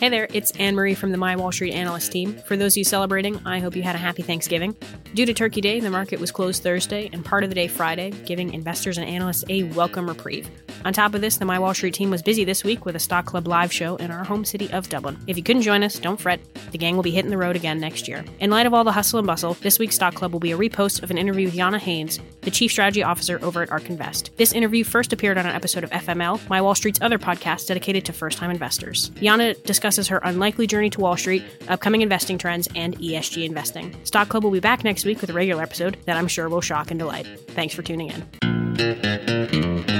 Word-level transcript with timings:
Hey 0.00 0.08
there, 0.08 0.28
it's 0.32 0.50
Anne 0.52 0.76
Marie 0.76 0.94
from 0.94 1.12
the 1.12 1.18
My 1.18 1.36
Wall 1.36 1.52
Street 1.52 1.74
Analyst 1.74 2.10
team. 2.10 2.32
For 2.46 2.56
those 2.56 2.72
of 2.72 2.78
you 2.78 2.84
celebrating, 2.84 3.38
I 3.44 3.58
hope 3.58 3.76
you 3.76 3.82
had 3.82 3.94
a 3.94 3.98
happy 3.98 4.22
Thanksgiving. 4.22 4.74
Due 5.12 5.26
to 5.26 5.34
Turkey 5.34 5.60
Day, 5.60 5.78
the 5.78 5.90
market 5.90 6.18
was 6.18 6.32
closed 6.32 6.62
Thursday 6.62 7.10
and 7.12 7.22
part 7.22 7.44
of 7.44 7.50
the 7.50 7.54
day 7.54 7.68
Friday, 7.68 8.10
giving 8.24 8.54
investors 8.54 8.96
and 8.96 9.06
analysts 9.06 9.44
a 9.50 9.64
welcome 9.64 10.08
reprieve. 10.08 10.48
On 10.84 10.92
top 10.92 11.14
of 11.14 11.20
this, 11.20 11.36
the 11.36 11.44
My 11.44 11.58
Wall 11.58 11.74
Street 11.74 11.92
team 11.94 12.10
was 12.10 12.22
busy 12.22 12.44
this 12.44 12.64
week 12.64 12.86
with 12.86 12.96
a 12.96 12.98
Stock 12.98 13.26
Club 13.26 13.46
live 13.46 13.72
show 13.72 13.96
in 13.96 14.10
our 14.10 14.24
home 14.24 14.44
city 14.44 14.70
of 14.72 14.88
Dublin. 14.88 15.18
If 15.26 15.36
you 15.36 15.42
couldn't 15.42 15.62
join 15.62 15.82
us, 15.82 15.98
don't 15.98 16.18
fret. 16.20 16.40
The 16.70 16.78
gang 16.78 16.96
will 16.96 17.02
be 17.02 17.10
hitting 17.10 17.30
the 17.30 17.36
road 17.36 17.54
again 17.54 17.78
next 17.78 18.08
year. 18.08 18.24
In 18.38 18.50
light 18.50 18.66
of 18.66 18.72
all 18.72 18.84
the 18.84 18.92
hustle 18.92 19.18
and 19.18 19.26
bustle, 19.26 19.54
this 19.54 19.78
week's 19.78 19.96
Stock 19.96 20.14
Club 20.14 20.32
will 20.32 20.40
be 20.40 20.52
a 20.52 20.58
repost 20.58 21.02
of 21.02 21.10
an 21.10 21.18
interview 21.18 21.46
with 21.46 21.54
Jana 21.54 21.78
Haynes, 21.78 22.18
the 22.40 22.50
Chief 22.50 22.70
Strategy 22.70 23.02
Officer 23.02 23.38
over 23.42 23.62
at 23.62 23.70
ARK 23.70 23.90
Invest. 23.90 24.30
This 24.36 24.52
interview 24.52 24.82
first 24.84 25.12
appeared 25.12 25.36
on 25.36 25.44
an 25.46 25.54
episode 25.54 25.84
of 25.84 25.90
FML, 25.90 26.48
My 26.48 26.62
Wall 26.62 26.74
Street's 26.74 27.00
other 27.02 27.18
podcast 27.18 27.66
dedicated 27.66 28.04
to 28.06 28.12
first 28.12 28.38
time 28.38 28.50
investors. 28.50 29.10
Yana 29.16 29.62
discusses 29.64 30.08
her 30.08 30.20
unlikely 30.24 30.66
journey 30.66 30.88
to 30.90 31.00
Wall 31.00 31.16
Street, 31.16 31.44
upcoming 31.68 32.00
investing 32.00 32.38
trends, 32.38 32.68
and 32.74 32.98
ESG 32.98 33.44
investing. 33.44 33.94
Stock 34.04 34.28
Club 34.28 34.44
will 34.44 34.50
be 34.50 34.60
back 34.60 34.82
next 34.82 35.04
week 35.04 35.20
with 35.20 35.28
a 35.28 35.34
regular 35.34 35.62
episode 35.62 35.98
that 36.06 36.16
I'm 36.16 36.28
sure 36.28 36.48
will 36.48 36.62
shock 36.62 36.90
and 36.90 36.98
delight. 36.98 37.26
Thanks 37.50 37.74
for 37.74 37.82
tuning 37.82 38.10
in. 38.10 39.99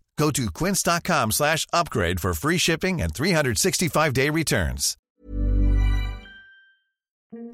Go 0.17 0.31
to 0.31 0.51
quince.com 0.51 1.31
slash 1.31 1.65
upgrade 1.73 2.19
for 2.19 2.33
free 2.33 2.57
shipping 2.57 3.01
and 3.01 3.13
365-day 3.13 4.29
returns. 4.29 4.97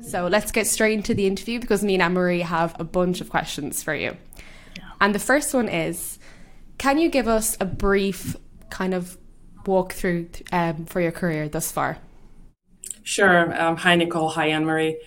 So 0.02 0.28
let's 0.28 0.52
get 0.52 0.68
straight 0.68 0.94
into 0.94 1.14
the 1.14 1.28
interview 1.28 1.60
because 1.60 1.84
me 1.84 1.94
and 1.94 2.04
Anne-Marie 2.04 2.42
have 2.42 2.76
a 2.80 2.84
bunch 2.84 3.22
of 3.22 3.30
questions 3.30 3.84
for 3.84 3.94
you. 3.94 4.18
And 5.00 5.14
the 5.14 5.20
first 5.20 5.54
one 5.54 5.70
is, 5.70 6.18
can 6.78 6.98
you 6.98 7.10
give 7.10 7.28
us 7.28 7.58
a 7.60 7.66
brief 7.66 8.36
kind 8.70 8.94
of 8.94 9.18
walkthrough 9.64 10.42
um, 10.52 10.86
for 10.86 11.00
your 11.02 11.12
career 11.12 11.48
thus 11.48 11.72
far? 11.72 12.00
Sure. 13.04 13.62
Um, 13.62 13.78
hi, 13.78 13.96
Nicole. 13.96 14.30
Hi, 14.30 14.48
Anne 14.48 14.66
Marie. 14.66 15.00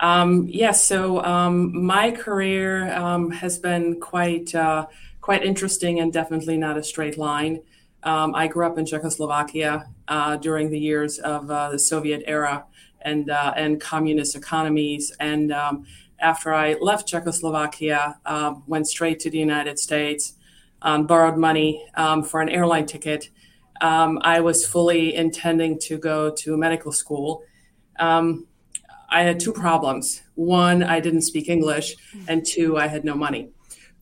Um, 0.00 0.46
yes, 0.46 0.54
yeah, 0.54 0.70
so 0.72 1.24
um, 1.24 1.84
my 1.84 2.12
career 2.12 2.92
um, 2.94 3.30
has 3.30 3.58
been 3.58 3.98
quite 3.98 4.54
uh, 4.54 4.86
quite 5.28 5.44
interesting 5.44 6.00
and 6.00 6.10
definitely 6.10 6.56
not 6.56 6.78
a 6.78 6.82
straight 6.82 7.18
line. 7.18 7.60
Um, 8.02 8.34
I 8.34 8.46
grew 8.46 8.64
up 8.64 8.78
in 8.78 8.86
Czechoslovakia 8.86 9.84
uh, 10.08 10.38
during 10.38 10.70
the 10.70 10.78
years 10.78 11.18
of 11.18 11.50
uh, 11.50 11.68
the 11.68 11.78
Soviet 11.78 12.22
era 12.26 12.64
and 13.02 13.28
uh, 13.28 13.52
and 13.54 13.78
communist 13.78 14.34
economies. 14.36 15.12
And 15.20 15.52
um, 15.52 15.84
after 16.18 16.54
I 16.54 16.76
left 16.80 17.06
Czechoslovakia, 17.06 18.16
uh, 18.24 18.54
went 18.66 18.86
straight 18.88 19.20
to 19.20 19.28
the 19.28 19.36
United 19.36 19.78
States, 19.78 20.32
borrowed 20.80 21.36
money 21.36 21.84
for 22.30 22.40
an 22.40 22.48
airline 22.48 22.86
ticket. 22.86 23.28
I 23.82 24.40
was 24.40 24.66
fully 24.66 25.14
intending 25.14 25.78
to 25.88 25.98
go 25.98 26.30
to 26.40 26.56
medical 26.56 26.90
school 26.90 27.42
um, 27.98 28.46
I 29.10 29.22
had 29.22 29.40
two 29.40 29.52
problems. 29.52 30.22
One, 30.36 30.82
I 30.82 31.00
didn't 31.00 31.22
speak 31.22 31.48
English, 31.48 31.96
and 32.28 32.44
two, 32.44 32.76
I 32.76 32.86
had 32.88 33.04
no 33.04 33.14
money. 33.14 33.50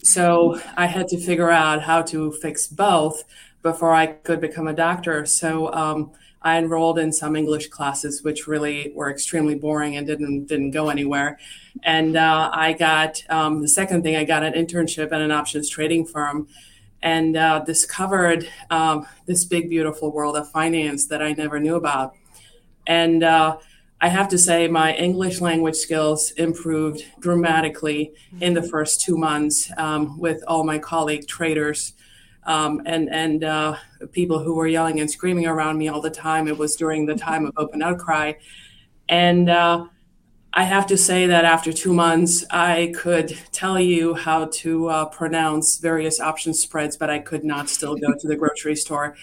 So 0.07 0.61
I 0.77 0.87
had 0.87 1.09
to 1.09 1.19
figure 1.19 1.51
out 1.51 1.83
how 1.83 2.01
to 2.03 2.31
fix 2.31 2.69
both 2.69 3.25
before 3.63 3.93
I 3.93 4.07
could 4.07 4.41
become 4.41 4.69
a 4.69 4.73
doctor. 4.73 5.27
So 5.27 5.73
um, 5.73 6.13
I 6.43 6.59
enrolled 6.59 7.01
in 7.01 7.13
some 7.13 7.35
English 7.35 7.69
classes, 7.69 8.23
which 8.23 8.47
really 8.47 8.93
were 8.95 9.11
extremely 9.11 9.57
boring 9.57 9.97
and 9.97 10.07
didn't 10.07 10.47
didn't 10.47 10.71
go 10.71 10.91
anywhere. 10.91 11.41
And 11.83 12.17
uh, 12.17 12.51
I 12.53 12.73
got 12.75 13.25
um, 13.29 13.63
the 13.63 13.69
second 13.69 14.05
thing. 14.05 14.15
I 14.15 14.23
got 14.23 14.45
an 14.45 14.53
internship 14.53 15.11
at 15.11 15.21
an 15.21 15.33
options 15.33 15.69
trading 15.69 16.07
firm, 16.07 16.47
and 17.03 17.37
uh, 17.37 17.65
discovered 17.65 18.49
um, 18.71 19.09
this 19.27 19.45
big, 19.45 19.69
beautiful 19.69 20.13
world 20.13 20.37
of 20.37 20.49
finance 20.53 21.09
that 21.09 21.21
I 21.21 21.33
never 21.33 21.59
knew 21.59 21.75
about. 21.75 22.15
And 22.87 23.25
uh, 23.25 23.59
I 24.01 24.09
have 24.09 24.29
to 24.29 24.39
say, 24.39 24.69
my 24.69 24.95
English 24.95 25.41
language 25.41 25.77
skills 25.77 26.31
improved 26.33 27.03
dramatically 27.19 28.13
in 28.41 28.53
the 28.53 28.63
first 28.63 29.01
two 29.01 29.17
months 29.17 29.71
um, 29.79 30.19
with 30.19 30.43
all 30.47 30.65
my 30.65 30.79
colleague 30.79 31.27
traders 31.27 31.95
um, 32.45 32.83
and 32.85 33.09
and 33.11 33.43
uh, 33.43 33.77
people 34.13 34.39
who 34.39 34.55
were 34.55 34.67
yelling 34.67 35.01
and 35.01 35.11
screaming 35.11 35.47
around 35.47 35.79
me 35.79 35.89
all 35.89 36.01
the 36.01 36.11
time. 36.11 36.47
It 36.47 36.59
was 36.59 36.77
during 36.77 37.07
the 37.07 37.15
time 37.15 37.47
of 37.47 37.55
open 37.57 37.83
outcry, 37.83 38.35
and 39.09 39.49
uh, 39.49 39.87
I 40.53 40.63
have 40.63 40.87
to 40.87 40.97
say 40.97 41.27
that 41.27 41.45
after 41.45 41.73
two 41.73 41.93
months, 41.93 42.45
I 42.51 42.93
could 42.97 43.37
tell 43.51 43.81
you 43.81 44.15
how 44.15 44.47
to 44.47 44.89
uh, 44.89 45.05
pronounce 45.07 45.79
various 45.79 46.21
option 46.21 46.55
spreads, 46.55 46.97
but 46.97 47.11
I 47.11 47.19
could 47.19 47.45
not 47.45 47.69
still 47.69 47.97
go 47.97 48.15
to 48.19 48.29
the 48.29 48.37
grocery 48.37 48.77
store 48.77 49.17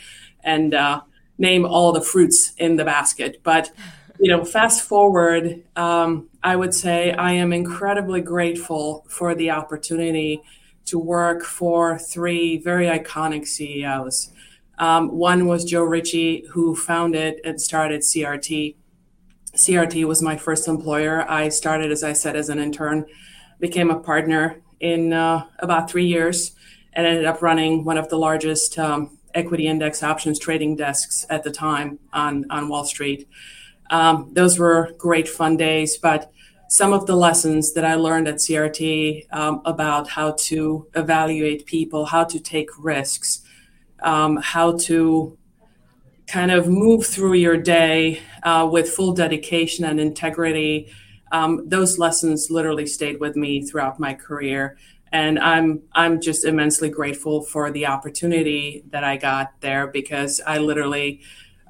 and 0.44 0.74
uh, 0.74 1.02
name 1.38 1.66
all 1.66 1.92
the 1.92 2.02
fruits 2.02 2.54
in 2.58 2.76
the 2.76 2.86
basket, 2.86 3.40
but 3.44 3.72
you 4.20 4.30
know, 4.30 4.46
fast 4.46 4.84
forward, 4.84 5.64
um, 5.76 6.30
I 6.44 6.56
would 6.56 6.74
say 6.74 7.12
I 7.14 7.34
am 7.34 7.52
incredibly 7.52 8.22
grateful 8.22 9.06
for 9.10 9.36
the 9.36 9.52
opportunity 9.52 10.42
to 10.86 11.00
work 11.00 11.44
for 11.44 11.98
three 11.98 12.58
very 12.58 12.88
iconic 12.88 13.48
CEOs. 13.48 14.30
Um, 14.78 15.10
one 15.10 15.48
was 15.48 15.66
Joe 15.66 15.84
Ritchie, 15.84 16.46
who 16.50 16.76
founded 16.76 17.40
and 17.44 17.62
started 17.62 18.02
CRT. 18.02 18.76
CRT 19.56 20.06
was 20.06 20.22
my 20.22 20.36
first 20.36 20.68
employer. 20.68 21.30
I 21.30 21.50
started, 21.50 21.92
as 21.92 22.04
I 22.04 22.14
said, 22.14 22.36
as 22.36 22.50
an 22.50 22.60
intern, 22.60 23.06
became 23.60 23.92
a 23.92 24.00
partner 24.00 24.62
in 24.80 25.14
uh, 25.14 25.46
about 25.60 25.90
three 25.90 26.06
years, 26.06 26.54
and 26.94 27.08
ended 27.08 27.26
up 27.26 27.42
running 27.42 27.86
one 27.86 27.98
of 27.98 28.10
the 28.10 28.18
largest 28.18 28.78
um, 28.78 29.18
equity 29.34 29.68
index 29.68 30.04
options 30.04 30.38
trading 30.38 30.76
desks 30.76 31.26
at 31.30 31.44
the 31.44 31.52
time 31.52 32.00
on, 32.12 32.46
on 32.50 32.68
Wall 32.68 32.84
Street. 32.84 33.28
Um, 33.90 34.32
those 34.34 34.58
were 34.60 34.94
great 34.98 35.28
fun 35.28 35.58
days, 35.58 35.98
but 35.98 36.32
some 36.68 36.94
of 36.94 37.06
the 37.06 37.16
lessons 37.16 37.74
that 37.74 37.86
I 37.86 37.96
learned 37.96 38.28
at 38.28 38.36
CRT 38.36 39.28
um, 39.32 39.62
about 39.66 40.10
how 40.10 40.32
to 40.32 40.88
evaluate 40.96 41.66
people, 41.66 42.06
how 42.06 42.24
to 42.24 42.40
take 42.40 42.70
risks, 42.80 43.44
um, 44.02 44.38
how 44.38 44.78
to 44.78 45.38
kind 46.28 46.52
of 46.52 46.68
move 46.68 47.06
through 47.06 47.34
your 47.34 47.58
day 47.58 48.22
uh, 48.44 48.68
with 48.72 48.90
full 48.90 49.14
dedication 49.14 49.86
and 49.86 50.00
integrity. 50.00 50.92
Those 51.66 52.00
lessons 52.00 52.50
literally 52.50 52.86
stayed 52.86 53.20
with 53.20 53.36
me 53.36 53.64
throughout 53.64 54.00
my 54.00 54.14
career, 54.14 54.78
and 55.12 55.38
I'm 55.38 55.84
I'm 55.94 56.20
just 56.20 56.44
immensely 56.44 56.90
grateful 56.90 57.44
for 57.44 57.72
the 57.72 57.86
opportunity 57.86 58.84
that 58.90 59.04
I 59.04 59.18
got 59.18 59.62
there 59.62 59.88
because 59.88 60.42
I 60.46 60.58
literally 60.58 61.22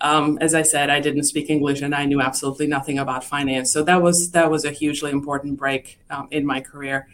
um, 0.01 0.37
as 0.41 0.53
I 0.53 0.63
said, 0.63 0.89
I 0.89 0.99
didn't 0.99 1.23
speak 1.23 1.49
English 1.49 1.81
and 1.81 1.95
I 1.95 2.05
knew 2.05 2.21
absolutely 2.21 2.67
nothing 2.67 2.99
about 2.99 3.23
finance. 3.23 3.71
So 3.71 3.83
that 3.83 4.01
was 4.01 4.31
that 4.31 4.49
was 4.51 4.65
a 4.65 4.71
hugely 4.71 5.11
important 5.11 5.57
break 5.57 5.99
um, 6.09 6.27
in 6.31 6.45
my 6.45 6.61
career. 6.61 7.07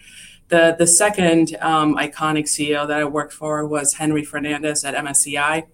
The 0.49 0.75
the 0.77 0.87
second 0.87 1.55
um, 1.61 1.95
iconic 1.97 2.45
CEO 2.45 2.87
that 2.87 2.99
I 2.99 3.05
worked 3.05 3.33
for 3.33 3.65
was 3.65 3.93
Henry 3.93 4.23
Fernandez 4.23 4.83
at 4.83 4.95
MSCI. 4.95 5.67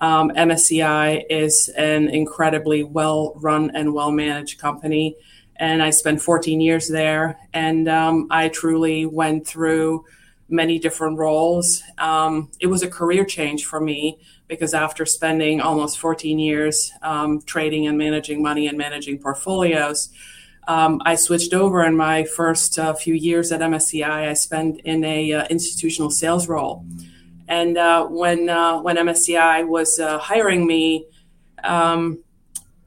Um, 0.00 0.30
MSCI 0.30 1.24
is 1.30 1.68
an 1.76 2.08
incredibly 2.08 2.82
well 2.82 3.34
run 3.36 3.70
and 3.74 3.92
well 3.92 4.10
managed 4.10 4.58
company, 4.58 5.16
and 5.56 5.82
I 5.82 5.90
spent 5.90 6.22
14 6.22 6.60
years 6.60 6.88
there. 6.88 7.38
And 7.52 7.88
um, 7.88 8.28
I 8.30 8.48
truly 8.48 9.04
went 9.04 9.46
through 9.46 10.04
many 10.48 10.78
different 10.78 11.18
roles. 11.18 11.82
Um, 11.98 12.50
it 12.60 12.68
was 12.68 12.82
a 12.82 12.88
career 12.88 13.24
change 13.24 13.64
for 13.64 13.80
me 13.80 14.18
because 14.48 14.74
after 14.74 15.04
spending 15.04 15.60
almost 15.60 15.98
14 15.98 16.38
years 16.38 16.92
um, 17.02 17.42
trading 17.42 17.86
and 17.86 17.98
managing 17.98 18.42
money 18.42 18.68
and 18.68 18.78
managing 18.78 19.18
portfolios, 19.18 20.10
um, 20.68 21.00
I 21.04 21.14
switched 21.14 21.54
over 21.54 21.84
in 21.84 21.96
my 21.96 22.24
first 22.24 22.78
uh, 22.78 22.94
few 22.94 23.14
years 23.14 23.52
at 23.52 23.60
MSCI. 23.60 24.28
I 24.28 24.32
spent 24.32 24.80
in 24.80 25.04
a 25.04 25.32
uh, 25.32 25.46
institutional 25.46 26.10
sales 26.10 26.48
role, 26.48 26.84
and 27.46 27.78
uh, 27.78 28.06
when 28.06 28.48
uh, 28.48 28.80
when 28.80 28.96
MSCI 28.96 29.66
was 29.66 30.00
uh, 30.00 30.18
hiring 30.18 30.66
me, 30.66 31.06
um, 31.62 32.18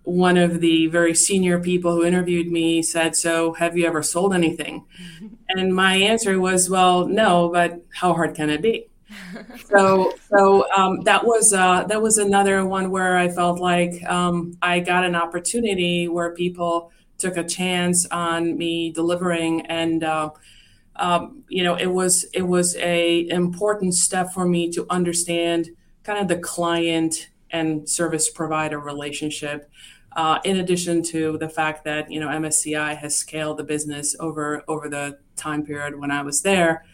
one 0.03 0.38
of 0.38 0.59
the 0.59 0.88
very 0.88 1.15
senior 1.15 1.59
people 1.59 1.95
who 1.95 2.03
interviewed 2.03 2.51
me 2.51 2.81
said, 2.81 3.15
"So, 3.15 3.53
have 3.53 3.77
you 3.77 3.85
ever 3.85 4.03
sold 4.03 4.33
anything?" 4.33 4.85
And 5.51 5.73
my 5.73 5.95
answer 5.95 6.39
was, 6.39 6.69
"Well, 6.69 7.07
no, 7.07 7.50
but 7.50 7.81
how 7.91 8.13
hard 8.13 8.35
can 8.35 8.50
it 8.50 8.61
be?" 8.61 8.88
so 9.70 10.14
so 10.30 10.72
um, 10.76 11.02
that 11.02 11.26
was 11.26 11.54
uh, 11.54 11.84
that 11.86 12.02
was 12.02 12.18
another 12.18 12.66
one 12.66 12.92
where 12.92 13.18
I 13.18 13.30
felt 13.30 13.60
like 13.60 14.04
um, 14.06 14.58
I 14.62 14.80
got 14.80 15.04
an 15.04 15.16
opportunity 15.16 16.08
where 16.08 16.34
people 16.34 16.92
took 17.18 17.38
a 17.38 17.44
chance 17.44 18.06
on 18.08 18.58
me 18.58 18.92
delivering 18.92 19.66
and 19.68 20.04
uh, 20.04 20.30
um, 20.96 21.44
you 21.50 21.64
know 21.64 21.76
it 21.76 21.88
was 21.88 22.26
it 22.34 22.44
was 22.44 22.76
a 22.78 23.28
important 23.30 23.94
step 23.96 24.31
for 24.34 24.46
me 24.46 24.72
to 24.72 24.86
understand 24.90 25.70
kind 26.04 26.20
of 26.20 26.28
the 26.28 26.38
client 26.38 27.30
and 27.52 27.90
service 27.90 28.30
provider 28.30 28.80
relationship 28.80 29.70
uh, 30.16 30.40
in 30.44 30.58
addition 30.58 31.04
to 31.04 31.38
the 31.38 31.50
fact 31.50 31.84
that 31.84 32.12
you 32.12 32.20
know 32.20 32.28
MSCI 32.28 32.98
has 32.98 33.16
scaled 33.16 33.58
the 33.58 33.64
business 33.64 34.16
over 34.20 34.64
over 34.68 34.90
the 34.90 35.20
time 35.36 35.66
period 35.66 36.00
when 36.00 36.12
I 36.12 36.22
was 36.22 36.42
there, 36.42 36.86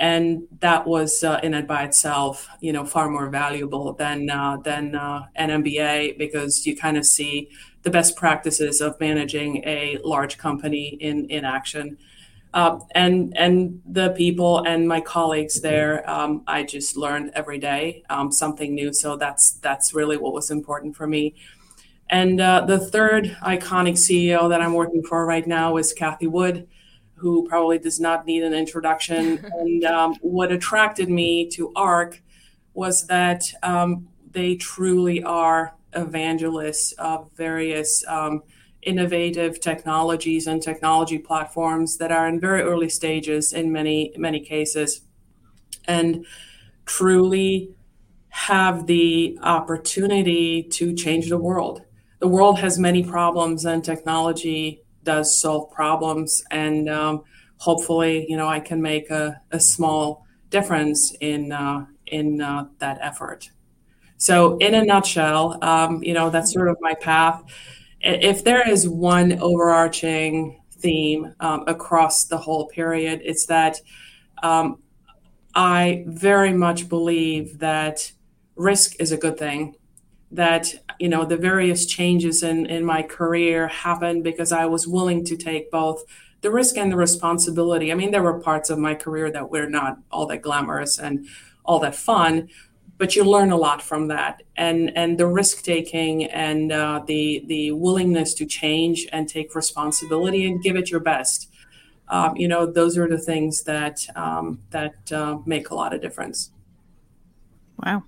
and 0.00 0.48
that 0.60 0.86
was 0.86 1.22
uh, 1.22 1.38
in 1.42 1.52
and 1.52 1.68
by 1.68 1.84
itself 1.84 2.48
you 2.60 2.72
know 2.72 2.84
far 2.86 3.08
more 3.10 3.28
valuable 3.28 3.92
than 3.92 4.28
uh, 4.30 4.56
than 4.56 4.94
uh, 4.94 5.26
an 5.36 5.50
MBA 5.62 6.18
because 6.18 6.66
you 6.66 6.74
kind 6.74 6.96
of 6.96 7.04
see 7.04 7.50
the 7.82 7.90
best 7.90 8.16
practices 8.16 8.80
of 8.80 8.98
managing 8.98 9.62
a 9.66 9.98
large 10.02 10.38
company 10.38 10.96
in 11.00 11.26
in 11.28 11.44
action. 11.44 11.98
Uh, 12.52 12.80
and 12.96 13.36
and 13.36 13.80
the 13.86 14.10
people 14.10 14.64
and 14.64 14.88
my 14.88 15.00
colleagues 15.00 15.60
there, 15.60 16.08
um, 16.10 16.42
I 16.48 16.64
just 16.64 16.96
learned 16.96 17.30
every 17.34 17.58
day 17.58 18.02
um, 18.10 18.32
something 18.32 18.74
new. 18.74 18.92
So 18.92 19.16
that's 19.16 19.52
that's 19.52 19.94
really 19.94 20.16
what 20.16 20.32
was 20.32 20.50
important 20.50 20.96
for 20.96 21.06
me. 21.06 21.34
And 22.08 22.40
uh, 22.40 22.64
the 22.66 22.78
third 22.78 23.36
iconic 23.42 23.96
CEO 23.96 24.48
that 24.48 24.60
I'm 24.60 24.74
working 24.74 25.04
for 25.04 25.24
right 25.26 25.46
now 25.46 25.76
is 25.76 25.92
Cathie 25.92 26.26
Wood, 26.26 26.66
who 27.20 27.46
probably 27.48 27.78
does 27.78 28.00
not 28.00 28.26
need 28.26 28.42
an 28.42 28.54
introduction. 28.54 29.44
and 29.58 29.84
um, 29.84 30.14
what 30.22 30.50
attracted 30.50 31.08
me 31.08 31.48
to 31.50 31.72
ARK 31.76 32.20
was 32.74 33.06
that 33.06 33.44
um, 33.62 34.08
they 34.30 34.56
truly 34.56 35.22
are 35.22 35.74
evangelists 35.92 36.92
of 36.92 37.30
various 37.36 38.04
um, 38.06 38.42
innovative 38.82 39.60
technologies 39.60 40.46
and 40.46 40.62
technology 40.62 41.18
platforms 41.18 41.98
that 41.98 42.10
are 42.10 42.26
in 42.28 42.40
very 42.40 42.62
early 42.62 42.88
stages 42.88 43.52
in 43.52 43.70
many 43.70 44.12
many 44.16 44.40
cases 44.40 45.02
and 45.86 46.24
truly 46.86 47.74
have 48.30 48.86
the 48.86 49.38
opportunity 49.42 50.62
to 50.62 50.94
change 50.94 51.28
the 51.28 51.36
world 51.36 51.82
the 52.20 52.28
world 52.28 52.58
has 52.58 52.78
many 52.78 53.02
problems 53.02 53.66
and 53.66 53.84
technology 53.84 54.82
does 55.02 55.40
solve 55.40 55.70
problems 55.70 56.42
and 56.50 56.88
um, 56.88 57.22
hopefully 57.58 58.26
you 58.28 58.36
know 58.36 58.48
i 58.48 58.60
can 58.60 58.80
make 58.80 59.10
a, 59.10 59.40
a 59.50 59.60
small 59.60 60.26
difference 60.50 61.12
in 61.20 61.52
uh, 61.52 61.86
in 62.06 62.40
uh, 62.40 62.66
that 62.78 62.98
effort. 63.00 63.50
So 64.18 64.58
in 64.58 64.74
a 64.74 64.84
nutshell 64.84 65.62
um, 65.62 66.02
you 66.02 66.12
know 66.12 66.28
that's 66.28 66.52
sort 66.52 66.68
of 66.68 66.76
my 66.80 66.94
path. 66.94 67.42
If 68.02 68.44
there 68.44 68.68
is 68.68 68.88
one 68.88 69.38
overarching 69.40 70.60
theme 70.72 71.34
um, 71.40 71.64
across 71.66 72.24
the 72.24 72.38
whole 72.38 72.66
period 72.68 73.20
it's 73.22 73.46
that 73.46 73.78
um, 74.42 74.78
i 75.54 76.04
very 76.06 76.54
much 76.54 76.88
believe 76.88 77.58
that 77.58 78.10
risk 78.56 78.94
is 78.98 79.12
a 79.12 79.16
good 79.18 79.36
thing 79.36 79.74
that 80.32 80.72
you 80.98 81.08
know 81.08 81.24
the 81.24 81.36
various 81.36 81.86
changes 81.86 82.42
in 82.42 82.66
in 82.66 82.84
my 82.84 83.02
career 83.02 83.68
happened 83.68 84.22
because 84.24 84.52
I 84.52 84.66
was 84.66 84.86
willing 84.86 85.24
to 85.26 85.36
take 85.36 85.70
both 85.70 86.04
the 86.40 86.50
risk 86.50 86.76
and 86.76 86.90
the 86.90 86.96
responsibility. 86.96 87.92
I 87.92 87.94
mean, 87.94 88.12
there 88.12 88.22
were 88.22 88.40
parts 88.40 88.70
of 88.70 88.78
my 88.78 88.94
career 88.94 89.30
that 89.30 89.50
were 89.50 89.66
not 89.66 89.98
all 90.10 90.26
that 90.26 90.42
glamorous 90.42 90.98
and 90.98 91.26
all 91.64 91.78
that 91.80 91.94
fun, 91.94 92.48
but 92.96 93.14
you 93.14 93.24
learn 93.24 93.50
a 93.50 93.56
lot 93.56 93.82
from 93.82 94.08
that. 94.08 94.42
And 94.56 94.96
and 94.96 95.18
the 95.18 95.26
risk 95.26 95.62
taking 95.62 96.24
and 96.24 96.72
uh, 96.72 97.02
the 97.06 97.44
the 97.46 97.72
willingness 97.72 98.34
to 98.34 98.46
change 98.46 99.06
and 99.12 99.28
take 99.28 99.54
responsibility 99.54 100.46
and 100.46 100.62
give 100.62 100.76
it 100.76 100.90
your 100.90 101.00
best. 101.00 101.48
Um, 102.08 102.36
you 102.36 102.48
know, 102.48 102.66
those 102.66 102.98
are 102.98 103.08
the 103.08 103.18
things 103.18 103.62
that 103.64 104.06
um, 104.16 104.60
that 104.70 105.12
uh, 105.12 105.38
make 105.44 105.70
a 105.70 105.74
lot 105.74 105.94
of 105.94 106.00
difference. 106.00 106.50
Wow. 107.84 108.04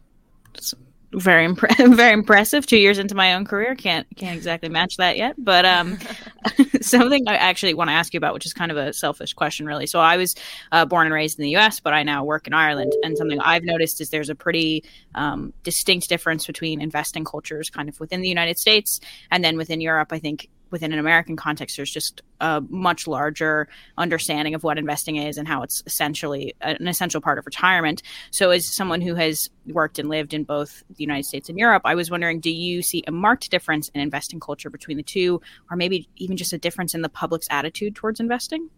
That's 0.53 0.75
very 1.15 1.45
imp- 1.45 1.61
very 1.79 2.13
impressive. 2.13 2.67
Two 2.67 2.79
years 2.79 2.99
into 2.99 3.15
my 3.15 3.35
own 3.35 3.45
career, 3.45 3.75
can't 3.75 4.07
can't 4.17 4.37
exactly 4.37 4.69
match 4.69 4.97
that 4.97 5.17
yet. 5.17 5.35
But 5.39 5.65
um, 5.65 5.99
something 6.81 7.29
I 7.29 7.37
actually 7.37 7.75
want 7.75 7.89
to 7.89 7.95
ask 7.95 8.15
you 8.15 8.19
about, 8.19 8.35
which 8.35 8.47
is 8.47 8.53
kind 8.53 8.71
of 8.71 8.77
a 8.77 8.93
selfish 8.93 9.33
question, 9.35 9.67
really. 9.67 9.87
So 9.87 10.01
I 10.01 10.17
was 10.17 10.35
uh, 10.71 10.85
born 10.85 11.07
and 11.07 11.15
raised 11.15 11.39
in 11.39 11.45
the 11.45 11.51
U.S., 11.51 11.81
but 11.81 11.93
I 11.93 12.03
now 12.03 12.25
work 12.25 12.47
in 12.47 12.55
Ireland, 12.55 12.93
and 13.03 13.17
something 13.17 13.41
I've 13.41 13.65
noticed 13.65 14.01
is 14.01 14.11
there's 14.11 14.31
a 14.31 14.35
pretty 14.35 14.85
um, 15.15 15.53
distinct 15.63 16.09
difference 16.09 16.47
between 16.47 16.81
investing 16.81 17.25
cultures, 17.25 17.71
kind 17.71 17.89
of 17.89 17.99
within 18.01 18.21
the 18.21 18.29
United 18.29 18.59
States 18.59 19.01
and 19.31 19.45
then 19.45 19.57
within 19.57 19.81
Europe. 19.81 20.13
I 20.13 20.19
think 20.19 20.49
within 20.73 20.93
an 20.93 20.99
American 20.99 21.37
context, 21.37 21.77
there's 21.77 21.91
just 21.91 22.23
a 22.41 22.63
much 22.69 23.07
larger 23.07 23.69
understanding 23.99 24.55
of 24.55 24.65
what 24.65 24.79
investing 24.79 25.17
is 25.17 25.37
and 25.37 25.47
how 25.47 25.63
it's 25.63 25.83
essentially 25.87 26.55
an 26.63 26.89
essential 26.89 27.21
part 27.21 27.39
of 27.39 27.47
retirement. 27.47 28.03
So, 28.31 28.51
as 28.51 28.67
someone 28.67 29.01
who 29.01 29.15
has 29.15 29.51
worked 29.67 29.99
and 29.99 30.09
lived 30.09 30.35
in 30.35 30.45
both 30.45 30.83
the 30.89 31.05
United 31.05 31.25
States 31.25 31.49
and 31.49 31.59
Europe, 31.59 31.83
I 31.85 31.95
was 31.95 32.11
wondering 32.11 32.41
do 32.41 32.51
you 32.51 32.83
see 32.83 33.05
a 33.07 33.13
marked 33.13 33.51
difference 33.51 33.89
in 33.91 34.01
investing 34.01 34.41
culture 34.41 34.71
between 34.71 34.97
the 34.97 35.03
two, 35.03 35.41
or 35.71 35.77
maybe 35.77 36.09
even 36.17 36.37
just 36.37 36.53
a 36.53 36.59
difference 36.59 36.95
in 36.95 37.03
the 37.03 37.09
public's 37.09 37.47
attitude 37.51 37.95
towards 37.95 38.19
investing? 38.19 38.69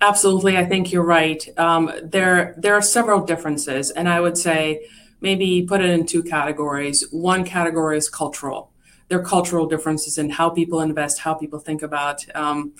Absolutely, 0.00 0.56
I 0.56 0.64
think 0.64 0.92
you're 0.92 1.04
right. 1.04 1.46
Um, 1.58 1.90
there, 2.02 2.54
there 2.58 2.74
are 2.74 2.82
several 2.82 3.24
differences, 3.24 3.90
and 3.90 4.08
I 4.08 4.20
would 4.20 4.36
say 4.36 4.86
maybe 5.20 5.62
put 5.62 5.80
it 5.80 5.90
in 5.90 6.06
two 6.06 6.22
categories. 6.22 7.06
One 7.10 7.44
category 7.44 7.96
is 7.96 8.08
cultural 8.08 8.70
there 9.08 9.20
are 9.20 9.24
cultural 9.24 9.66
differences 9.66 10.18
in 10.18 10.30
how 10.30 10.50
people 10.50 10.80
invest, 10.80 11.20
how 11.20 11.34
people 11.34 11.58
think 11.58 11.82
about 11.82 12.24
um, 12.34 12.72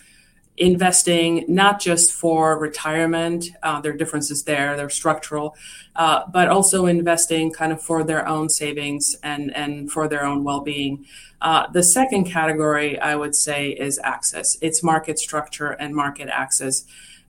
investing, 0.56 1.44
not 1.48 1.80
just 1.80 2.12
for 2.12 2.58
retirement. 2.58 3.46
Uh, 3.62 3.80
there 3.80 3.92
are 3.92 3.96
differences 3.96 4.44
there, 4.44 4.76
they're 4.76 4.88
structural, 4.88 5.56
uh, 5.96 6.22
but 6.32 6.48
also 6.48 6.86
investing 6.86 7.52
kind 7.52 7.72
of 7.72 7.82
for 7.82 8.04
their 8.04 8.26
own 8.28 8.48
savings 8.48 9.16
and, 9.22 9.54
and 9.56 9.90
for 9.90 10.06
their 10.08 10.24
own 10.24 10.44
well 10.44 10.60
being. 10.60 11.04
Uh, 11.40 11.66
the 11.72 11.82
second 11.82 12.24
category, 12.24 12.98
I 12.98 13.16
would 13.16 13.34
say, 13.34 13.70
is 13.70 14.00
access. 14.02 14.56
It's 14.62 14.82
market 14.82 15.18
structure 15.18 15.72
and 15.72 15.94
market 15.94 16.28
access. 16.28 16.84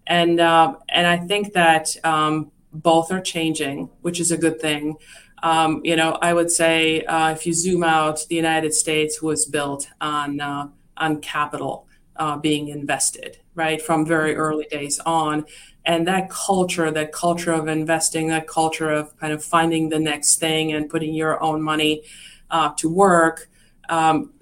And, 0.07 0.39
uh, 0.39 0.75
and 0.89 1.07
I 1.07 1.17
think 1.17 1.53
that 1.53 1.95
um, 2.05 2.51
both 2.71 3.11
are 3.11 3.21
changing, 3.21 3.89
which 4.01 4.19
is 4.19 4.31
a 4.31 4.37
good 4.37 4.61
thing. 4.61 4.97
Um, 5.43 5.81
you 5.83 5.95
know, 5.95 6.17
I 6.21 6.33
would 6.33 6.51
say 6.51 7.03
uh, 7.03 7.31
if 7.31 7.45
you 7.45 7.53
zoom 7.53 7.83
out, 7.83 8.25
the 8.29 8.35
United 8.35 8.73
States 8.73 9.21
was 9.21 9.45
built 9.45 9.89
on 10.01 10.39
uh, 10.39 10.69
on 10.97 11.21
capital 11.21 11.87
uh, 12.15 12.37
being 12.37 12.69
invested, 12.69 13.37
right, 13.53 13.81
from 13.81 14.05
very 14.05 14.35
early 14.35 14.65
days 14.71 14.99
on, 15.05 15.45
and 15.85 16.07
that 16.07 16.29
culture, 16.29 16.89
that 16.89 17.11
culture 17.11 17.51
of 17.51 17.67
investing, 17.67 18.29
that 18.29 18.47
culture 18.47 18.89
of 18.89 19.15
kind 19.19 19.33
of 19.33 19.43
finding 19.43 19.89
the 19.89 19.99
next 19.99 20.37
thing 20.37 20.73
and 20.73 20.89
putting 20.89 21.13
your 21.13 21.41
own 21.43 21.61
money 21.61 22.03
uh, 22.49 22.71
to 22.77 22.89
work. 22.89 23.49
Um, 23.89 24.33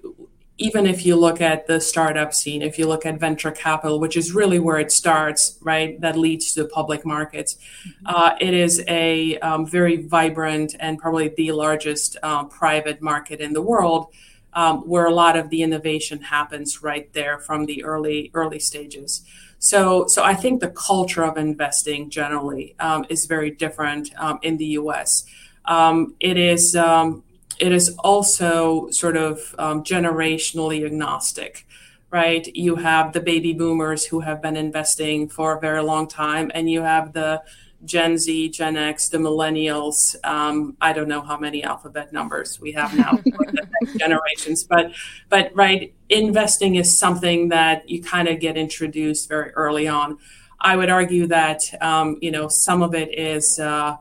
even 0.56 0.86
if 0.86 1.04
you 1.04 1.16
look 1.16 1.40
at 1.40 1.66
the 1.66 1.80
startup 1.80 2.32
scene, 2.32 2.62
if 2.62 2.78
you 2.78 2.86
look 2.86 3.04
at 3.04 3.18
venture 3.18 3.50
capital, 3.50 3.98
which 3.98 4.16
is 4.16 4.32
really 4.32 4.60
where 4.60 4.78
it 4.78 4.92
starts, 4.92 5.58
right, 5.60 6.00
that 6.00 6.16
leads 6.16 6.54
to 6.54 6.62
the 6.62 6.68
public 6.68 7.04
markets, 7.04 7.56
mm-hmm. 7.86 8.06
uh, 8.06 8.36
it 8.40 8.54
is 8.54 8.82
a 8.86 9.36
um, 9.40 9.66
very 9.66 9.96
vibrant 9.96 10.76
and 10.78 10.98
probably 10.98 11.28
the 11.28 11.50
largest 11.50 12.16
uh, 12.22 12.44
private 12.44 13.02
market 13.02 13.40
in 13.40 13.52
the 13.52 13.62
world, 13.62 14.06
um, 14.52 14.88
where 14.88 15.06
a 15.06 15.14
lot 15.14 15.36
of 15.36 15.50
the 15.50 15.62
innovation 15.62 16.22
happens 16.22 16.82
right 16.82 17.12
there 17.14 17.38
from 17.38 17.66
the 17.66 17.82
early 17.82 18.30
early 18.32 18.60
stages. 18.60 19.22
So, 19.58 20.06
so 20.06 20.22
I 20.22 20.34
think 20.34 20.60
the 20.60 20.68
culture 20.68 21.24
of 21.24 21.36
investing 21.36 22.10
generally 22.10 22.76
um, 22.78 23.06
is 23.08 23.26
very 23.26 23.50
different 23.50 24.10
um, 24.18 24.38
in 24.42 24.58
the 24.58 24.66
U.S. 24.82 25.24
Um, 25.64 26.14
it 26.20 26.36
is 26.36 26.76
um, 26.76 27.23
it 27.58 27.72
is 27.72 27.96
also 27.98 28.90
sort 28.90 29.16
of 29.16 29.54
um, 29.58 29.84
generationally 29.84 30.84
agnostic, 30.84 31.66
right? 32.10 32.46
You 32.54 32.76
have 32.76 33.12
the 33.12 33.20
baby 33.20 33.52
boomers 33.52 34.04
who 34.04 34.20
have 34.20 34.42
been 34.42 34.56
investing 34.56 35.28
for 35.28 35.56
a 35.56 35.60
very 35.60 35.82
long 35.82 36.08
time, 36.08 36.50
and 36.54 36.70
you 36.70 36.82
have 36.82 37.12
the 37.12 37.42
Gen 37.84 38.16
Z, 38.16 38.48
Gen 38.50 38.76
X, 38.76 39.08
the 39.08 39.18
millennials. 39.18 40.16
Um, 40.24 40.76
I 40.80 40.92
don't 40.92 41.08
know 41.08 41.20
how 41.20 41.38
many 41.38 41.62
alphabet 41.62 42.12
numbers 42.12 42.58
we 42.60 42.72
have 42.72 42.96
now 42.96 43.16
for 43.36 43.46
the 43.46 43.66
next 43.80 43.98
generations, 43.98 44.64
but 44.64 44.92
but 45.28 45.54
right, 45.54 45.94
investing 46.08 46.76
is 46.76 46.98
something 46.98 47.50
that 47.50 47.88
you 47.88 48.02
kind 48.02 48.28
of 48.28 48.40
get 48.40 48.56
introduced 48.56 49.28
very 49.28 49.50
early 49.52 49.86
on. 49.86 50.18
I 50.60 50.76
would 50.76 50.88
argue 50.88 51.26
that 51.26 51.62
um, 51.82 52.16
you 52.20 52.30
know 52.30 52.48
some 52.48 52.82
of 52.82 52.94
it 52.94 53.16
is. 53.18 53.58
Uh, 53.58 53.96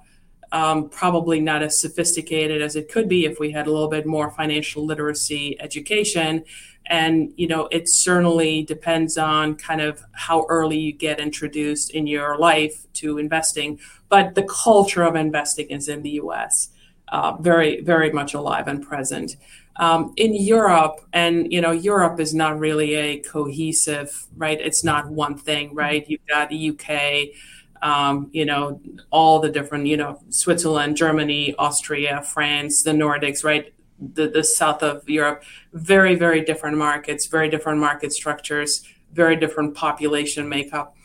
um, 0.53 0.87
probably 0.89 1.41
not 1.41 1.61
as 1.63 1.81
sophisticated 1.81 2.61
as 2.61 2.75
it 2.77 2.87
could 2.89 3.09
be 3.09 3.25
if 3.25 3.39
we 3.39 3.51
had 3.51 3.67
a 3.67 3.71
little 3.71 3.89
bit 3.89 4.05
more 4.05 4.31
financial 4.31 4.85
literacy 4.85 5.57
education. 5.59 6.45
And, 6.85 7.33
you 7.37 7.47
know, 7.47 7.67
it 7.71 7.89
certainly 7.89 8.63
depends 8.63 9.17
on 9.17 9.55
kind 9.55 9.81
of 9.81 10.03
how 10.13 10.45
early 10.49 10.77
you 10.79 10.93
get 10.93 11.19
introduced 11.19 11.91
in 11.91 12.07
your 12.07 12.37
life 12.37 12.85
to 12.95 13.17
investing. 13.17 13.79
But 14.09 14.35
the 14.35 14.43
culture 14.43 15.03
of 15.03 15.15
investing 15.15 15.67
is 15.69 15.89
in 15.89 16.03
the 16.03 16.11
US. 16.21 16.69
uh, 17.09 17.37
very, 17.39 17.81
very 17.81 18.11
much 18.11 18.33
alive 18.33 18.67
and 18.67 18.81
present. 18.81 19.37
Um, 19.77 20.13
in 20.17 20.33
Europe, 20.33 21.01
and 21.13 21.51
you 21.51 21.61
know, 21.61 21.71
Europe 21.71 22.19
is 22.19 22.33
not 22.33 22.59
really 22.59 22.93
a 22.95 23.19
cohesive, 23.19 24.27
right? 24.37 24.59
It's 24.59 24.83
not 24.83 25.09
one 25.09 25.35
thing, 25.37 25.73
right? 25.75 26.07
You've 26.07 26.25
got 26.27 26.49
the 26.49 26.69
UK, 26.71 27.35
um, 27.83 28.29
you 28.31 28.45
know, 28.45 28.81
all 29.11 29.39
the 29.39 29.49
different, 29.49 29.85
you 29.85 29.97
know, 29.97 30.19
Switzerland, 30.29 30.95
Germany, 30.95 31.53
Austria, 31.59 32.23
France, 32.23 32.81
the 32.81 32.91
Nordics, 32.91 33.43
right? 33.43 33.73
The, 33.99 34.27
the 34.27 34.43
south 34.43 34.81
of 34.81 35.07
Europe, 35.07 35.43
very, 35.73 36.15
very 36.15 36.43
different 36.43 36.77
markets, 36.77 37.27
very 37.27 37.49
different 37.49 37.79
market 37.79 38.13
structures, 38.13 38.83
very 39.11 39.35
different 39.35 39.75
population 39.75 40.47
makeup. 40.49 40.95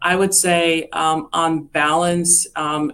I 0.00 0.14
would 0.14 0.34
say, 0.34 0.88
um, 0.92 1.28
on 1.32 1.64
balance, 1.64 2.46
um, 2.54 2.92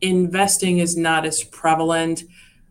investing 0.00 0.78
is 0.78 0.96
not 0.96 1.24
as 1.24 1.42
prevalent 1.42 2.24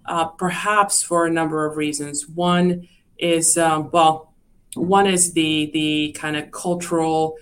uh, 0.05 0.25
perhaps 0.25 1.01
for 1.01 1.25
a 1.25 1.31
number 1.31 1.65
of 1.65 1.75
reasons. 1.75 2.27
One 2.27 2.87
is, 3.17 3.57
um, 3.57 3.89
well, 3.91 4.33
one 4.75 5.07
is 5.07 5.33
the 5.33 5.69
the 5.73 6.15
kind 6.17 6.35
of 6.35 6.51
cultural 6.51 7.35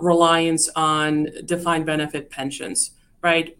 reliance 0.00 0.68
on 0.76 1.28
defined 1.44 1.86
benefit 1.86 2.30
pensions, 2.30 2.92
right? 3.22 3.56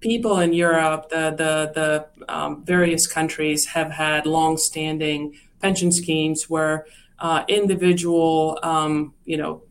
People 0.00 0.38
in 0.38 0.52
Europe, 0.52 1.08
the 1.10 1.30
the 1.30 1.72
the 1.74 2.34
um, 2.34 2.64
various 2.64 3.06
countries 3.06 3.66
have 3.66 3.90
had 3.90 4.26
long-standing 4.26 5.34
pension 5.60 5.92
schemes 5.92 6.48
where 6.50 6.86
uh, 7.18 7.44
individual, 7.48 8.58
um, 8.62 9.14
you 9.24 9.36
know, 9.36 9.62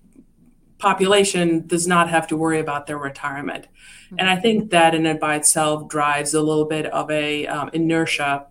population 0.77 1.65
does 1.67 1.88
not 1.88 2.09
have 2.09 2.27
to 2.27 2.35
worry 2.38 2.59
about 2.59 2.88
their 2.88 2.97
retirement. 2.97 3.67
And 4.17 4.29
I 4.29 4.35
think 4.35 4.69
that 4.71 4.93
in 4.93 5.05
and 5.05 5.19
by 5.19 5.35
itself 5.35 5.88
drives 5.88 6.33
a 6.33 6.41
little 6.41 6.65
bit 6.65 6.85
of 6.88 7.09
a 7.09 7.47
um, 7.47 7.69
inertia 7.73 8.47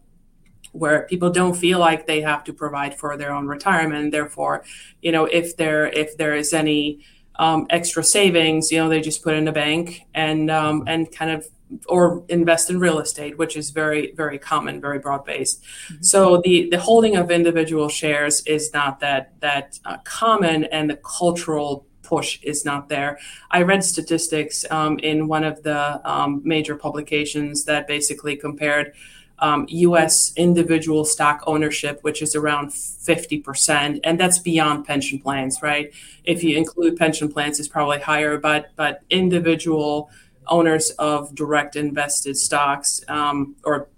where 0.73 1.03
people 1.03 1.31
don't 1.31 1.55
feel 1.55 1.79
like 1.79 2.07
they 2.07 2.23
have 2.23 2.43
to 2.45 2.53
provide 2.53 2.95
for 2.99 3.17
their 3.17 3.33
own 3.33 3.47
retirement. 3.47 4.11
Therefore, 4.11 4.65
you 5.03 5.13
know, 5.13 5.27
if 5.27 5.57
there 5.57 5.87
if 5.89 6.17
there 6.17 6.35
is 6.35 6.53
any 6.53 7.01
um, 7.37 7.67
extra 7.71 8.05
savings, 8.05 8.71
you 8.71 8.79
know, 8.79 8.89
they 8.89 9.01
just 9.01 9.23
put 9.23 9.35
in 9.35 9.49
a 9.49 9.53
bank 9.53 10.03
and 10.15 10.51
um, 10.51 10.85
and 10.87 11.11
kind 11.11 11.31
of 11.31 11.47
or 11.89 12.23
invest 12.29 12.69
in 12.69 12.79
real 12.79 12.99
estate, 12.99 13.39
which 13.39 13.57
is 13.57 13.71
very 13.71 14.13
very 14.13 14.39
common, 14.39 14.81
very 14.81 14.99
broad 14.99 15.25
based. 15.25 15.63
Mm-hmm. 15.63 16.03
So 16.03 16.41
the 16.45 16.69
the 16.71 16.79
holding 16.79 17.17
of 17.17 17.31
individual 17.31 17.89
shares 17.89 18.43
is 18.47 18.73
not 18.73 19.01
that 19.01 19.33
that 19.41 19.79
uh, 19.85 19.99
common, 20.05 20.65
and 20.65 20.91
the 20.91 20.97
cultural 20.97 21.87
push 22.03 22.39
is 22.43 22.65
not 22.65 22.89
there. 22.89 23.19
I 23.51 23.63
read 23.63 23.83
statistics 23.83 24.65
um, 24.71 24.99
in 24.99 25.29
one 25.29 25.45
of 25.45 25.63
the 25.63 26.01
um, 26.09 26.43
major 26.45 26.77
publications 26.77 27.65
that 27.65 27.87
basically 27.87 28.37
compared 28.37 28.93
um, 29.43 29.67
US 29.69 30.33
individual 30.37 31.05
stock 31.05 31.43
ownership, 31.47 31.99
which 32.03 32.23
is 32.23 32.37
around 32.37 32.69
50%, 32.69 34.01
and 34.05 34.19
that's 34.19 34.39
beyond 34.39 34.87
pension 34.87 35.19
plans, 35.19 35.61
right? 35.61 35.93
If 36.25 36.45
you 36.45 36.57
include 36.57 36.97
pension 36.97 37.31
plans, 37.31 37.59
it's 37.59 37.69
probably 37.69 37.99
higher, 37.99 38.39
but, 38.39 38.71
but 38.77 39.03
individual 39.11 40.11
owners 40.47 40.91
of 40.91 41.35
direct 41.35 41.75
invested 41.75 42.37
stocks 42.37 43.01
um, 43.09 43.57
or 43.65 43.89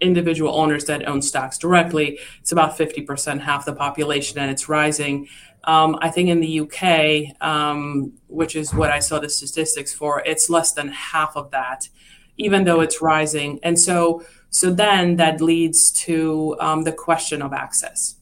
individual 0.00 0.56
owners 0.56 0.84
that 0.84 1.08
own 1.08 1.20
stocks 1.20 1.58
directly, 1.58 2.20
it's 2.40 2.52
about 2.52 2.78
50%, 2.78 3.40
half 3.40 3.64
the 3.64 3.72
population, 3.72 4.38
and 4.38 4.52
it's 4.52 4.68
rising. 4.68 5.26
Um, 5.64 5.98
I 6.00 6.10
think 6.10 6.28
in 6.28 6.38
the 6.38 6.60
UK, 6.60 7.42
um, 7.44 8.12
which 8.28 8.54
is 8.54 8.72
what 8.72 8.92
I 8.92 9.00
saw 9.00 9.18
the 9.18 9.28
statistics 9.28 9.92
for, 9.92 10.22
it's 10.24 10.48
less 10.48 10.72
than 10.72 10.88
half 10.88 11.36
of 11.36 11.50
that, 11.50 11.88
even 12.36 12.62
though 12.62 12.82
it's 12.82 13.02
rising. 13.02 13.58
And 13.64 13.80
so, 13.80 14.22
so 14.56 14.70
then 14.70 15.16
that 15.16 15.40
leads 15.40 15.90
to 16.06 16.56
um, 16.60 16.82
the 16.84 16.92
question 16.92 17.42
of 17.42 17.52
access, 17.52 18.16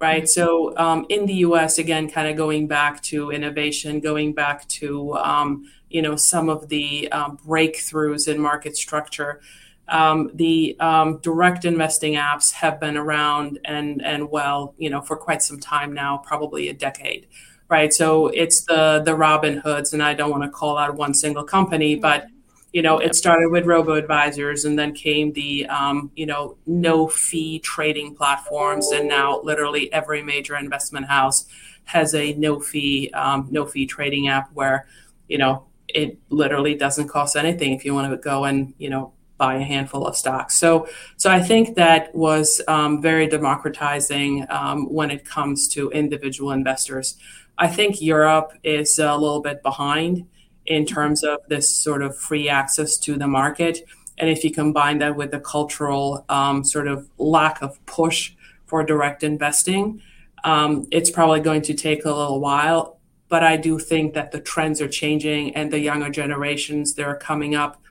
right? 0.00 0.24
Mm-hmm. 0.24 0.40
So 0.40 0.76
um, 0.76 1.06
in 1.08 1.26
the 1.26 1.34
US, 1.48 1.78
again, 1.78 2.10
kind 2.10 2.28
of 2.28 2.36
going 2.36 2.66
back 2.66 3.02
to 3.04 3.30
innovation, 3.30 4.00
going 4.00 4.32
back 4.34 4.66
to 4.80 5.14
um, 5.14 5.70
you 5.88 6.02
know 6.02 6.16
some 6.16 6.48
of 6.48 6.68
the 6.68 7.10
um, 7.12 7.38
breakthroughs 7.38 8.28
in 8.28 8.40
market 8.40 8.76
structure 8.76 9.40
um, 9.88 10.30
the 10.34 10.76
um, 10.80 11.18
direct 11.18 11.64
investing 11.64 12.14
apps 12.14 12.52
have 12.52 12.78
been 12.78 12.96
around 12.96 13.58
and 13.64 14.04
and 14.04 14.30
well, 14.30 14.74
you 14.76 14.90
know, 14.90 15.00
for 15.00 15.16
quite 15.16 15.42
some 15.42 15.58
time 15.58 15.92
now, 15.92 16.18
probably 16.18 16.68
a 16.68 16.74
decade, 16.74 17.26
right? 17.68 17.92
So 17.92 18.28
it's 18.28 18.64
the 18.64 19.02
the 19.04 19.12
Robinhoods, 19.12 19.92
and 19.92 20.02
I 20.02 20.14
don't 20.14 20.30
want 20.30 20.42
to 20.42 20.50
call 20.50 20.76
out 20.76 20.94
one 20.94 21.14
single 21.14 21.44
company, 21.44 21.94
mm-hmm. 21.94 22.02
but 22.02 22.26
you 22.72 22.82
know, 22.82 22.98
it 22.98 23.14
started 23.14 23.50
with 23.50 23.64
robo 23.64 23.94
advisors, 23.94 24.64
and 24.64 24.78
then 24.78 24.92
came 24.92 25.32
the 25.32 25.66
um, 25.66 26.10
you 26.14 26.26
know 26.26 26.56
no 26.66 27.08
fee 27.08 27.58
trading 27.60 28.14
platforms, 28.14 28.88
and 28.88 29.08
now 29.08 29.40
literally 29.42 29.92
every 29.92 30.22
major 30.22 30.56
investment 30.56 31.06
house 31.06 31.46
has 31.84 32.14
a 32.14 32.34
no 32.34 32.60
fee 32.60 33.10
um, 33.14 33.48
no 33.50 33.64
fee 33.64 33.86
trading 33.86 34.28
app 34.28 34.50
where 34.52 34.86
you 35.28 35.38
know 35.38 35.64
it 35.88 36.18
literally 36.28 36.74
doesn't 36.74 37.08
cost 37.08 37.36
anything 37.36 37.72
if 37.72 37.84
you 37.84 37.94
want 37.94 38.10
to 38.10 38.16
go 38.18 38.44
and 38.44 38.74
you 38.78 38.90
know 38.90 39.12
buy 39.38 39.54
a 39.54 39.62
handful 39.62 40.04
of 40.06 40.16
stocks. 40.16 40.56
So, 40.56 40.88
so 41.16 41.30
I 41.30 41.40
think 41.40 41.76
that 41.76 42.12
was 42.14 42.60
um, 42.66 43.00
very 43.00 43.28
democratizing 43.28 44.44
um, 44.50 44.92
when 44.92 45.12
it 45.12 45.24
comes 45.24 45.68
to 45.68 45.90
individual 45.90 46.50
investors. 46.50 47.16
I 47.56 47.68
think 47.68 48.02
Europe 48.02 48.52
is 48.64 48.98
a 48.98 49.16
little 49.16 49.40
bit 49.40 49.62
behind 49.62 50.26
in 50.68 50.84
terms 50.84 51.24
of 51.24 51.38
this 51.48 51.68
sort 51.68 52.02
of 52.02 52.16
free 52.16 52.48
access 52.48 52.98
to 52.98 53.16
the 53.16 53.26
market. 53.26 53.80
And 54.18 54.28
if 54.28 54.44
you 54.44 54.52
combine 54.52 54.98
that 54.98 55.16
with 55.16 55.30
the 55.30 55.40
cultural 55.40 56.24
um, 56.28 56.62
sort 56.62 56.88
of 56.88 57.08
lack 57.18 57.62
of 57.62 57.84
push 57.86 58.32
for 58.66 58.84
direct 58.84 59.24
investing, 59.24 60.02
um, 60.44 60.86
it's 60.90 61.10
probably 61.10 61.40
going 61.40 61.62
to 61.62 61.74
take 61.74 62.04
a 62.04 62.12
little 62.12 62.40
while. 62.40 62.98
But 63.28 63.42
I 63.44 63.56
do 63.56 63.78
think 63.78 64.14
that 64.14 64.30
the 64.30 64.40
trends 64.40 64.80
are 64.80 64.88
changing 64.88 65.54
and 65.54 65.72
the 65.72 65.80
younger 65.80 66.10
generations 66.10 66.94
that 66.94 67.04
are 67.06 67.16
coming 67.16 67.54
up 67.54 67.82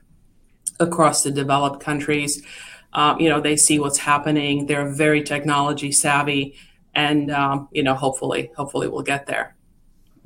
across 0.78 1.22
the 1.24 1.30
developed 1.30 1.80
countries. 1.80 2.42
Um, 2.92 3.20
you 3.20 3.28
know, 3.28 3.40
they 3.40 3.56
see 3.56 3.78
what's 3.78 3.98
happening. 3.98 4.66
They're 4.66 4.88
very 4.88 5.22
technology 5.22 5.92
savvy, 5.92 6.56
and 6.94 7.30
um, 7.30 7.68
you 7.70 7.82
know, 7.82 7.94
hopefully, 7.94 8.50
hopefully, 8.56 8.88
we'll 8.88 9.02
get 9.02 9.26
there. 9.26 9.57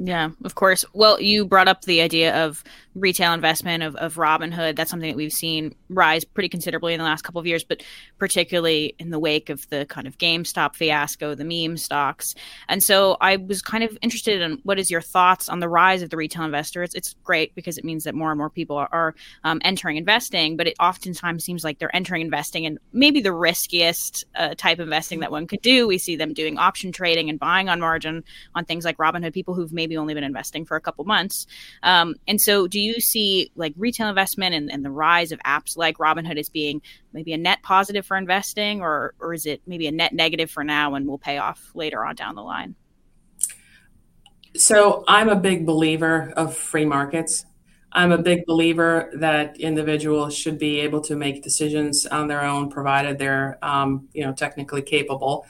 Yeah, 0.04 0.30
of 0.44 0.56
course. 0.56 0.84
Well, 0.94 1.20
you 1.20 1.44
brought 1.44 1.68
up 1.68 1.82
the 1.82 2.00
idea 2.00 2.34
of 2.44 2.64
retail 2.96 3.32
investment 3.32 3.84
of, 3.84 3.94
of 3.96 4.16
Robinhood. 4.16 4.74
That's 4.74 4.90
something 4.90 5.08
that 5.08 5.16
we've 5.16 5.32
seen 5.32 5.74
rise 5.88 6.24
pretty 6.24 6.48
considerably 6.48 6.92
in 6.92 6.98
the 6.98 7.04
last 7.04 7.22
couple 7.22 7.40
of 7.40 7.46
years, 7.46 7.62
but 7.62 7.84
particularly 8.18 8.96
in 8.98 9.10
the 9.10 9.18
wake 9.20 9.48
of 9.48 9.68
the 9.70 9.86
kind 9.86 10.08
of 10.08 10.18
GameStop 10.18 10.74
fiasco, 10.74 11.36
the 11.36 11.44
meme 11.44 11.76
stocks. 11.76 12.34
And 12.68 12.82
so 12.82 13.16
I 13.20 13.36
was 13.36 13.62
kind 13.62 13.84
of 13.84 13.96
interested 14.02 14.42
in 14.42 14.58
what 14.64 14.78
is 14.78 14.90
your 14.90 15.00
thoughts 15.00 15.48
on 15.48 15.60
the 15.60 15.68
rise 15.68 16.02
of 16.02 16.10
the 16.10 16.16
retail 16.16 16.44
investor? 16.44 16.82
It's, 16.82 16.96
it's 16.96 17.14
great 17.22 17.54
because 17.54 17.78
it 17.78 17.84
means 17.84 18.02
that 18.04 18.14
more 18.14 18.32
and 18.32 18.38
more 18.38 18.50
people 18.50 18.76
are, 18.76 18.88
are 18.90 19.14
um, 19.44 19.60
entering 19.64 19.98
investing, 19.98 20.56
but 20.56 20.66
it 20.66 20.74
oftentimes 20.80 21.44
seems 21.44 21.62
like 21.62 21.78
they're 21.78 21.94
entering 21.94 22.22
investing 22.22 22.64
in 22.64 22.78
maybe 22.92 23.20
the 23.20 23.32
riskiest 23.32 24.24
uh, 24.34 24.54
type 24.56 24.80
of 24.80 24.88
investing 24.88 25.20
that 25.20 25.30
one 25.30 25.46
could 25.46 25.62
do. 25.62 25.86
We 25.86 25.98
see 25.98 26.16
them 26.16 26.34
doing 26.34 26.58
option 26.58 26.90
trading 26.90 27.30
and 27.30 27.38
buying 27.38 27.68
on 27.68 27.78
margin 27.78 28.24
on 28.56 28.64
things 28.64 28.84
like 28.84 28.96
Robinhood, 28.96 29.32
people 29.32 29.54
who've 29.54 29.72
maybe 29.72 29.91
only 29.96 30.14
been 30.14 30.24
investing 30.24 30.64
for 30.64 30.76
a 30.76 30.80
couple 30.80 31.04
months. 31.04 31.46
Um, 31.82 32.14
and 32.26 32.40
so 32.40 32.66
do 32.66 32.80
you 32.80 33.00
see 33.00 33.50
like 33.54 33.74
retail 33.76 34.08
investment 34.08 34.54
and, 34.54 34.70
and 34.70 34.84
the 34.84 34.90
rise 34.90 35.32
of 35.32 35.38
apps 35.40 35.76
like 35.76 35.98
Robinhood 35.98 36.38
as 36.38 36.48
being 36.48 36.82
maybe 37.12 37.32
a 37.32 37.38
net 37.38 37.62
positive 37.62 38.06
for 38.06 38.16
investing, 38.16 38.80
or 38.80 39.14
or 39.20 39.34
is 39.34 39.46
it 39.46 39.62
maybe 39.66 39.86
a 39.86 39.92
net 39.92 40.12
negative 40.12 40.50
for 40.50 40.64
now 40.64 40.94
and 40.94 41.06
will 41.06 41.18
pay 41.18 41.38
off 41.38 41.70
later 41.74 42.04
on 42.04 42.14
down 42.14 42.34
the 42.34 42.42
line? 42.42 42.74
So 44.54 45.04
I'm 45.08 45.28
a 45.28 45.36
big 45.36 45.64
believer 45.64 46.32
of 46.36 46.56
free 46.56 46.84
markets. 46.84 47.46
I'm 47.94 48.12
a 48.12 48.18
big 48.18 48.46
believer 48.46 49.10
that 49.14 49.60
individuals 49.60 50.34
should 50.34 50.58
be 50.58 50.80
able 50.80 51.00
to 51.02 51.16
make 51.16 51.42
decisions 51.42 52.06
on 52.06 52.26
their 52.26 52.42
own, 52.42 52.70
provided 52.70 53.18
they're, 53.18 53.58
um, 53.62 54.08
you 54.14 54.24
know, 54.24 54.32
technically 54.32 54.82
capable, 54.82 55.46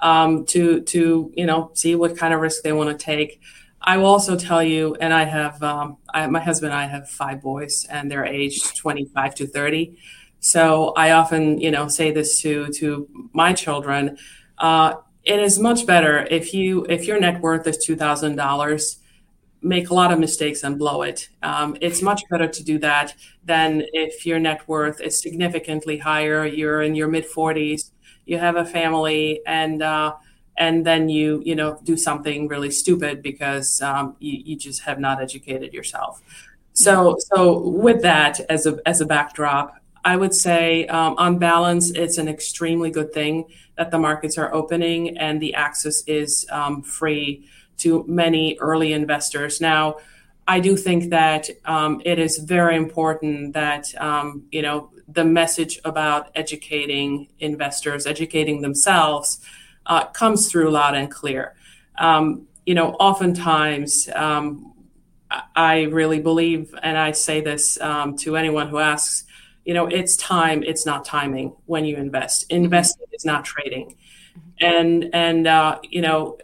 um, 0.00 0.44
to 0.46 0.82
to 0.82 1.32
you 1.36 1.46
know 1.46 1.70
see 1.74 1.94
what 1.94 2.16
kind 2.16 2.34
of 2.34 2.40
risk 2.40 2.62
they 2.62 2.72
want 2.72 2.90
to 2.90 3.04
take. 3.04 3.40
I 3.84 3.98
will 3.98 4.06
also 4.06 4.36
tell 4.36 4.62
you, 4.62 4.96
and 5.00 5.12
I 5.12 5.24
have 5.24 5.62
um, 5.62 5.98
I, 6.12 6.26
my 6.26 6.40
husband 6.40 6.72
and 6.72 6.80
I 6.80 6.86
have 6.86 7.08
five 7.10 7.42
boys, 7.42 7.86
and 7.90 8.10
they're 8.10 8.24
aged 8.24 8.76
25 8.76 9.34
to 9.36 9.46
30. 9.46 9.96
So 10.40 10.92
I 10.96 11.12
often, 11.12 11.60
you 11.60 11.70
know, 11.70 11.88
say 11.88 12.10
this 12.10 12.40
to 12.42 12.68
to 12.68 13.08
my 13.32 13.52
children. 13.52 14.16
Uh, 14.58 14.94
it 15.24 15.38
is 15.40 15.58
much 15.58 15.86
better 15.86 16.26
if 16.30 16.54
you 16.54 16.86
if 16.88 17.06
your 17.06 17.20
net 17.20 17.40
worth 17.40 17.66
is 17.66 17.78
two 17.78 17.96
thousand 17.96 18.36
dollars, 18.36 18.98
make 19.62 19.90
a 19.90 19.94
lot 19.94 20.12
of 20.12 20.18
mistakes 20.18 20.62
and 20.64 20.78
blow 20.78 21.02
it. 21.02 21.28
Um, 21.42 21.76
it's 21.80 22.02
much 22.02 22.22
better 22.30 22.46
to 22.48 22.64
do 22.64 22.78
that 22.78 23.14
than 23.44 23.84
if 23.92 24.26
your 24.26 24.38
net 24.38 24.66
worth 24.68 25.00
is 25.00 25.20
significantly 25.20 25.98
higher. 25.98 26.46
You're 26.46 26.82
in 26.82 26.94
your 26.94 27.08
mid 27.08 27.24
40s, 27.26 27.90
you 28.26 28.38
have 28.38 28.56
a 28.56 28.64
family, 28.64 29.40
and 29.46 29.82
uh, 29.82 30.14
and 30.56 30.86
then 30.86 31.08
you 31.08 31.42
you 31.44 31.54
know 31.54 31.78
do 31.84 31.96
something 31.96 32.48
really 32.48 32.70
stupid 32.70 33.22
because 33.22 33.80
um, 33.82 34.16
you, 34.18 34.42
you 34.44 34.56
just 34.56 34.82
have 34.82 34.98
not 34.98 35.20
educated 35.20 35.72
yourself 35.72 36.22
so 36.72 37.16
so 37.34 37.68
with 37.68 38.02
that 38.02 38.40
as 38.48 38.66
a 38.66 38.78
as 38.86 39.00
a 39.00 39.06
backdrop 39.06 39.80
I 40.04 40.16
would 40.16 40.34
say, 40.34 40.86
um, 40.88 41.14
on 41.16 41.38
balance, 41.38 41.90
it's 41.90 42.18
an 42.18 42.28
extremely 42.28 42.90
good 42.90 43.12
thing 43.12 43.46
that 43.76 43.90
the 43.90 43.98
markets 43.98 44.36
are 44.36 44.52
opening 44.52 45.16
and 45.16 45.40
the 45.40 45.54
access 45.54 46.02
is 46.06 46.46
um, 46.50 46.82
free 46.82 47.48
to 47.78 48.04
many 48.06 48.58
early 48.60 48.92
investors. 48.92 49.60
Now, 49.60 49.96
I 50.46 50.60
do 50.60 50.76
think 50.76 51.10
that 51.10 51.48
um, 51.64 52.02
it 52.04 52.18
is 52.18 52.36
very 52.38 52.76
important 52.76 53.54
that 53.54 53.92
um, 53.98 54.44
you 54.52 54.60
know 54.60 54.90
the 55.08 55.24
message 55.24 55.80
about 55.84 56.30
educating 56.34 57.28
investors, 57.38 58.06
educating 58.06 58.60
themselves, 58.60 59.40
comes 60.12 60.50
through 60.50 60.70
loud 60.70 60.94
and 60.94 61.10
clear. 61.10 61.54
Um, 61.96 62.48
you 62.66 62.74
know, 62.74 62.92
oftentimes 62.92 64.08
um, 64.14 64.74
I 65.54 65.82
really 65.82 66.20
believe, 66.20 66.74
and 66.82 66.96
I 66.96 67.12
say 67.12 67.40
this 67.40 67.80
um, 67.80 68.16
to 68.18 68.36
anyone 68.36 68.68
who 68.68 68.78
asks, 68.78 69.24
you 69.64 69.74
know, 69.74 69.86
it's 69.86 70.16
time, 70.16 70.62
it's 70.62 70.84
not 70.84 71.04
timing 71.04 71.54
when 71.66 71.84
you 71.84 71.96
invest. 71.96 72.50
Investing 72.50 73.06
is 73.12 73.24
not 73.24 73.44
trading, 73.44 73.96
and 74.60 75.08
and 75.14 75.46
uh, 75.46 75.78
you 75.82 76.02
know, 76.02 76.38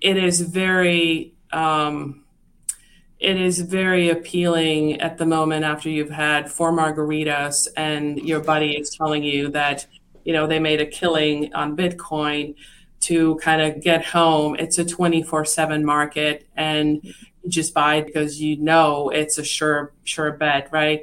it 0.00 0.16
is 0.16 0.40
very. 0.40 1.34
Um, 1.52 2.24
it 3.18 3.36
is 3.36 3.60
very 3.60 4.10
appealing 4.10 5.00
at 5.00 5.18
the 5.18 5.26
moment 5.26 5.64
after 5.64 5.88
you've 5.88 6.10
had 6.10 6.48
four 6.48 6.70
margaritas 6.70 7.66
and 7.76 8.16
your 8.18 8.38
buddy 8.38 8.76
is 8.76 8.90
telling 8.90 9.24
you 9.24 9.48
that 9.48 9.86
you 10.24 10.32
know 10.32 10.46
they 10.46 10.60
made 10.60 10.80
a 10.80 10.86
killing 10.86 11.52
on 11.52 11.76
bitcoin 11.76 12.54
to 13.00 13.36
kind 13.36 13.60
of 13.62 13.82
get 13.82 14.04
home 14.04 14.56
it's 14.58 14.78
a 14.78 14.84
24/7 14.84 15.84
market 15.84 16.46
and 16.56 17.00
you 17.02 17.48
just 17.48 17.72
buy 17.74 18.00
because 18.00 18.40
you 18.40 18.56
know 18.56 19.08
it's 19.10 19.38
a 19.38 19.44
sure 19.44 19.92
sure 20.04 20.32
bet 20.32 20.68
right 20.72 21.02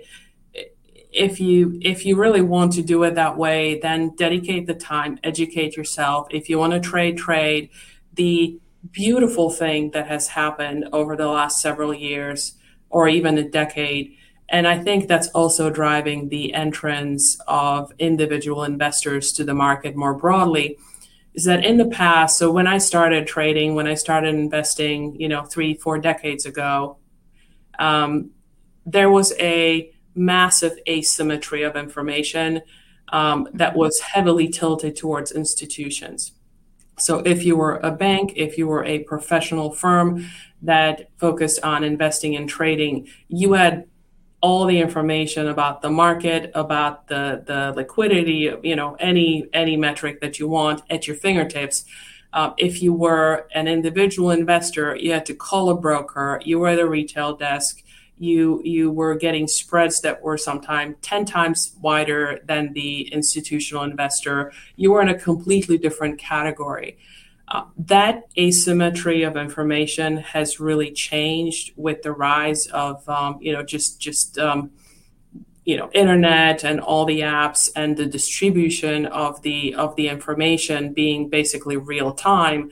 if 1.11 1.39
you 1.39 1.79
if 1.81 2.05
you 2.05 2.17
really 2.17 2.41
want 2.41 2.73
to 2.73 2.81
do 2.81 3.03
it 3.03 3.15
that 3.15 3.37
way 3.37 3.79
then 3.79 4.13
dedicate 4.17 4.67
the 4.67 4.73
time 4.73 5.17
educate 5.23 5.77
yourself 5.77 6.27
if 6.31 6.49
you 6.49 6.59
want 6.59 6.73
to 6.73 6.79
trade 6.79 7.17
trade 7.17 7.69
the 8.13 8.59
beautiful 8.91 9.49
thing 9.49 9.91
that 9.91 10.07
has 10.07 10.27
happened 10.27 10.87
over 10.93 11.15
the 11.15 11.27
last 11.27 11.61
several 11.61 11.93
years 11.93 12.55
or 12.89 13.07
even 13.07 13.37
a 13.37 13.49
decade. 13.49 14.15
And 14.49 14.67
I 14.67 14.81
think 14.81 15.07
that's 15.07 15.27
also 15.29 15.69
driving 15.69 16.29
the 16.29 16.53
entrance 16.53 17.37
of 17.47 17.91
individual 17.97 18.63
investors 18.63 19.33
to 19.33 19.43
the 19.43 19.53
market 19.53 19.95
more 19.95 20.13
broadly. 20.13 20.77
Is 21.35 21.43
that 21.45 21.65
in 21.65 21.77
the 21.77 21.87
past, 21.87 22.37
so 22.37 22.51
when 22.51 22.65
I 22.65 22.77
started 22.77 23.27
trading, 23.27 23.75
when 23.75 23.87
I 23.87 23.93
started 23.93 24.35
investing, 24.35 25.19
you 25.19 25.27
know, 25.27 25.43
three, 25.43 25.73
four 25.75 25.99
decades 25.99 26.45
ago, 26.45 26.97
um, 27.77 28.31
there 28.85 29.09
was 29.09 29.33
a 29.39 29.91
massive 30.15 30.77
asymmetry 30.87 31.63
of 31.63 31.75
information 31.75 32.61
um, 33.09 33.47
that 33.53 33.75
was 33.75 33.99
heavily 33.99 34.47
tilted 34.47 34.95
towards 34.95 35.31
institutions. 35.31 36.31
So, 36.97 37.19
if 37.19 37.43
you 37.43 37.57
were 37.57 37.77
a 37.77 37.91
bank, 37.91 38.33
if 38.35 38.57
you 38.57 38.67
were 38.67 38.85
a 38.85 38.99
professional 38.99 39.71
firm 39.71 40.25
that 40.61 41.09
focused 41.17 41.61
on 41.63 41.83
investing 41.83 42.35
and 42.37 42.47
trading, 42.47 43.07
you 43.27 43.53
had 43.53 43.85
all 44.45 44.67
the 44.67 44.79
information 44.79 45.47
about 45.47 45.81
the 45.81 45.89
market, 45.89 46.51
about 46.53 47.07
the 47.07 47.23
the 47.49 47.73
liquidity, 47.75 48.41
you 48.61 48.75
know, 48.75 48.95
any 48.99 49.47
any 49.53 49.75
metric 49.75 50.21
that 50.21 50.37
you 50.39 50.47
want 50.47 50.83
at 50.91 51.07
your 51.07 51.15
fingertips. 51.15 51.85
Uh, 52.31 52.51
if 52.57 52.73
you 52.83 52.93
were 52.93 53.47
an 53.55 53.67
individual 53.67 54.29
investor, 54.29 54.95
you 54.97 55.11
had 55.11 55.25
to 55.25 55.33
call 55.33 55.69
a 55.69 55.77
broker. 55.85 56.39
You 56.45 56.59
were 56.59 56.67
at 56.67 56.79
a 56.79 56.87
retail 56.87 57.35
desk 57.35 57.81
you 58.17 58.61
you 58.63 58.89
were 58.91 59.13
getting 59.15 59.45
spreads 59.45 59.99
that 59.99 60.21
were 60.21 60.37
sometimes 60.37 60.95
10 61.01 61.25
times 61.25 61.75
wider 61.81 62.39
than 62.45 62.71
the 62.71 63.11
institutional 63.11 63.83
investor 63.83 64.53
you 64.77 64.89
were 64.93 65.01
in 65.01 65.09
a 65.09 65.19
completely 65.19 65.77
different 65.77 66.17
category 66.17 66.97
uh, 67.47 67.65
that 67.77 68.23
asymmetry 68.37 69.23
of 69.23 69.37
information 69.37 70.17
has 70.17 70.59
really 70.59 70.91
changed 70.91 71.73
with 71.75 72.01
the 72.01 72.11
rise 72.11 72.67
of 72.67 73.07
um, 73.07 73.37
you 73.41 73.53
know 73.53 73.63
just 73.63 73.99
just 73.99 74.37
um, 74.39 74.71
you 75.63 75.77
know 75.77 75.89
internet 75.93 76.63
and 76.63 76.79
all 76.79 77.05
the 77.05 77.21
apps 77.21 77.69
and 77.75 77.97
the 77.97 78.05
distribution 78.05 79.05
of 79.07 79.41
the 79.43 79.75
of 79.75 79.95
the 79.95 80.07
information 80.07 80.93
being 80.93 81.29
basically 81.29 81.77
real 81.77 82.11
time 82.13 82.71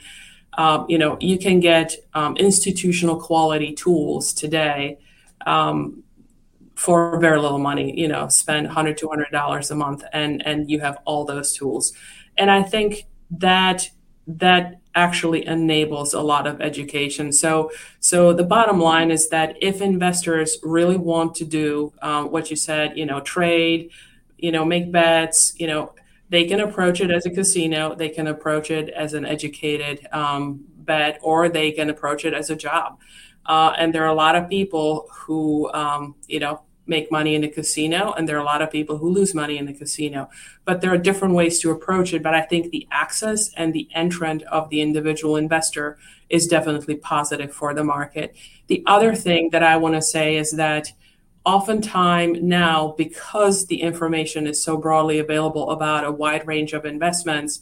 um, 0.57 0.85
you 0.89 0.97
know 0.97 1.17
you 1.19 1.37
can 1.37 1.59
get 1.59 1.95
um, 2.13 2.35
institutional 2.37 3.19
quality 3.19 3.73
tools 3.73 4.33
today 4.33 4.97
um, 5.45 6.03
for 6.75 7.19
very 7.19 7.39
little 7.39 7.59
money. 7.59 7.97
You 7.99 8.07
know, 8.07 8.27
spend 8.27 8.67
100 8.67 8.97
200 8.97 9.31
dollars 9.31 9.71
a 9.71 9.75
month, 9.75 10.03
and 10.13 10.45
and 10.45 10.69
you 10.69 10.79
have 10.79 10.97
all 11.05 11.25
those 11.25 11.55
tools. 11.55 11.93
And 12.37 12.49
I 12.49 12.63
think 12.63 13.05
that 13.31 13.89
that 14.27 14.79
actually 14.95 15.45
enables 15.47 16.13
a 16.13 16.21
lot 16.21 16.45
of 16.47 16.61
education. 16.61 17.31
So, 17.31 17.71
so 17.99 18.31
the 18.31 18.43
bottom 18.43 18.79
line 18.79 19.11
is 19.11 19.29
that 19.29 19.57
if 19.61 19.81
investors 19.81 20.57
really 20.63 20.97
want 20.97 21.35
to 21.35 21.45
do 21.45 21.93
um, 22.01 22.31
what 22.31 22.49
you 22.49 22.55
said, 22.55 22.97
you 22.97 23.05
know, 23.05 23.19
trade, 23.19 23.89
you 24.37 24.51
know, 24.51 24.63
make 24.63 24.91
bets, 24.91 25.53
you 25.59 25.67
know, 25.67 25.93
they 26.29 26.45
can 26.45 26.59
approach 26.59 27.01
it 27.01 27.11
as 27.11 27.25
a 27.25 27.29
casino, 27.29 27.95
they 27.95 28.09
can 28.09 28.27
approach 28.27 28.71
it 28.71 28.89
as 28.89 29.13
an 29.13 29.25
educated 29.25 30.07
um, 30.11 30.63
bet, 30.77 31.19
or 31.21 31.49
they 31.49 31.71
can 31.71 31.89
approach 31.89 32.25
it 32.25 32.33
as 32.33 32.49
a 32.49 32.55
job. 32.55 32.99
Uh, 33.45 33.73
and 33.77 33.93
there 33.93 34.03
are 34.03 34.07
a 34.09 34.13
lot 34.13 34.35
of 34.35 34.49
people 34.49 35.07
who, 35.11 35.71
um, 35.73 36.15
you 36.27 36.39
know, 36.39 36.61
make 36.85 37.11
money 37.11 37.35
in 37.35 37.41
the 37.41 37.47
casino, 37.47 38.13
and 38.13 38.27
there 38.27 38.35
are 38.35 38.41
a 38.41 38.45
lot 38.45 38.61
of 38.61 38.71
people 38.71 38.97
who 38.97 39.09
lose 39.09 39.33
money 39.33 39.57
in 39.57 39.65
the 39.65 39.73
casino. 39.73 40.29
But 40.65 40.81
there 40.81 40.93
are 40.93 40.97
different 40.97 41.33
ways 41.33 41.59
to 41.59 41.71
approach 41.71 42.13
it. 42.13 42.23
But 42.23 42.33
I 42.33 42.41
think 42.41 42.71
the 42.71 42.87
access 42.91 43.53
and 43.55 43.73
the 43.73 43.87
entrant 43.93 44.43
of 44.43 44.69
the 44.69 44.81
individual 44.81 45.37
investor 45.37 45.97
is 46.29 46.47
definitely 46.47 46.95
positive 46.95 47.53
for 47.53 47.73
the 47.73 47.83
market. 47.83 48.35
The 48.67 48.83
other 48.85 49.15
thing 49.15 49.49
that 49.51 49.63
I 49.63 49.77
want 49.77 49.95
to 49.95 50.01
say 50.01 50.37
is 50.37 50.51
that 50.51 50.91
oftentimes 51.45 52.39
now, 52.41 52.95
because 52.97 53.67
the 53.67 53.81
information 53.81 54.47
is 54.47 54.63
so 54.63 54.77
broadly 54.77 55.19
available 55.19 55.71
about 55.71 56.05
a 56.05 56.11
wide 56.11 56.47
range 56.47 56.73
of 56.73 56.85
investments, 56.85 57.61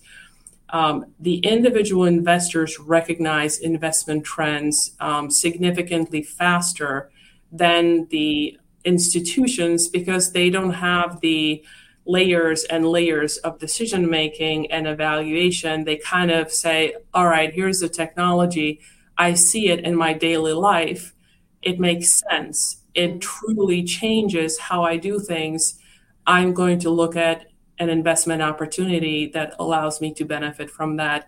um, 0.70 1.08
the 1.20 1.40
individual 1.40 2.06
investors 2.06 2.80
recognize 2.80 3.60
investment 3.60 4.24
trends 4.24 4.96
um, 5.00 5.30
significantly 5.30 6.24
faster 6.24 7.12
than 7.52 8.08
the 8.10 8.58
institutions 8.86 9.88
because 9.88 10.32
they 10.32 10.50
don't 10.50 10.74
have 10.74 11.22
the 11.22 11.64
layers 12.06 12.64
and 12.66 12.88
layers 12.88 13.38
of 13.38 13.60
decision 13.60 14.10
making 14.10 14.72
and 14.72 14.88
evaluation. 14.88 15.84
They 15.84 15.98
kind 15.98 16.32
of 16.32 16.52
say, 16.52 16.96
all 17.14 17.28
right, 17.28 17.54
here's 17.54 17.80
the 17.80 17.90
technology. 17.90 18.82
I 19.18 19.36
see 19.36 19.70
it 19.70 19.82
in 19.82 19.96
my 19.96 20.14
daily 20.14 20.54
life. 20.54 21.14
It 21.62 21.80
makes 21.80 22.22
sense. 22.30 22.84
It 22.94 23.16
mm. 23.16 23.22
truly 23.22 23.84
changes 23.84 24.58
how 24.58 24.84
I 24.84 24.98
do 24.98 25.20
things. 25.20 25.78
I'm 26.26 26.54
going 26.54 26.80
to 26.80 26.90
look 26.90 27.16
at 27.16 27.48
an 27.78 27.90
investment 27.90 28.42
opportunity 28.42 29.28
that 29.28 29.56
allows 29.60 30.02
me 30.02 30.14
to 30.16 30.26
benefit 30.26 30.70
from 30.70 30.98
that. 30.98 31.28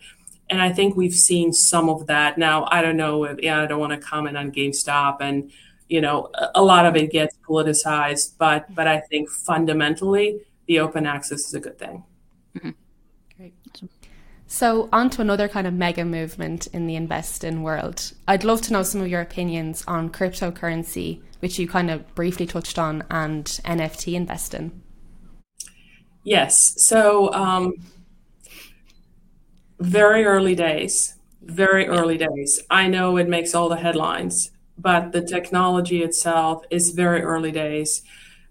And 0.49 0.61
I 0.61 0.71
think 0.71 0.95
we've 0.95 1.15
seen 1.15 1.53
some 1.53 1.89
of 1.89 2.07
that. 2.07 2.37
Now, 2.37 2.67
I 2.69 2.81
don't 2.81 2.97
know 2.97 3.23
if, 3.23 3.41
yeah, 3.41 3.61
I 3.61 3.65
don't 3.65 3.79
want 3.79 3.93
to 3.93 3.97
comment 3.97 4.37
on 4.37 4.51
GameStop 4.51 5.17
and, 5.21 5.51
you 5.89 6.01
know, 6.01 6.29
a 6.55 6.63
lot 6.63 6.85
of 6.85 6.95
it 6.95 7.11
gets 7.11 7.37
politicized, 7.47 8.33
but, 8.37 8.73
but 8.73 8.87
I 8.87 8.99
think 8.99 9.29
fundamentally 9.29 10.39
the 10.67 10.79
open 10.79 11.05
access 11.05 11.47
is 11.47 11.53
a 11.53 11.59
good 11.59 11.77
thing. 11.77 12.03
Mm-hmm. 12.55 12.69
Great. 13.37 13.53
So, 14.47 14.87
on 14.93 15.09
to 15.11 15.21
another 15.21 15.47
kind 15.47 15.65
of 15.65 15.73
mega 15.73 16.05
movement 16.05 16.67
in 16.67 16.85
the 16.85 16.95
investing 16.95 17.63
world. 17.63 18.13
I'd 18.27 18.43
love 18.43 18.61
to 18.63 18.73
know 18.73 18.83
some 18.83 19.01
of 19.01 19.07
your 19.07 19.21
opinions 19.21 19.83
on 19.87 20.11
cryptocurrency, 20.11 21.21
which 21.39 21.57
you 21.57 21.67
kind 21.67 21.89
of 21.89 22.13
briefly 22.13 22.45
touched 22.45 22.77
on, 22.77 23.03
and 23.09 23.45
NFT 23.45 24.13
investing. 24.13 24.83
Yes. 26.23 26.75
So, 26.77 27.33
um, 27.33 27.73
very 29.79 30.23
early 30.23 30.55
days, 30.55 31.15
very 31.41 31.87
early 31.87 32.17
days. 32.17 32.61
I 32.69 32.87
know 32.87 33.17
it 33.17 33.27
makes 33.27 33.53
all 33.55 33.69
the 33.69 33.75
headlines, 33.75 34.51
but 34.77 35.11
the 35.11 35.21
technology 35.21 36.03
itself 36.03 36.63
is 36.69 36.91
very 36.91 37.21
early 37.21 37.51
days. 37.51 38.01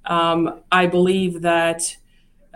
Um, 0.04 0.62
I 0.70 0.87
believe 0.87 1.42
that 1.42 1.96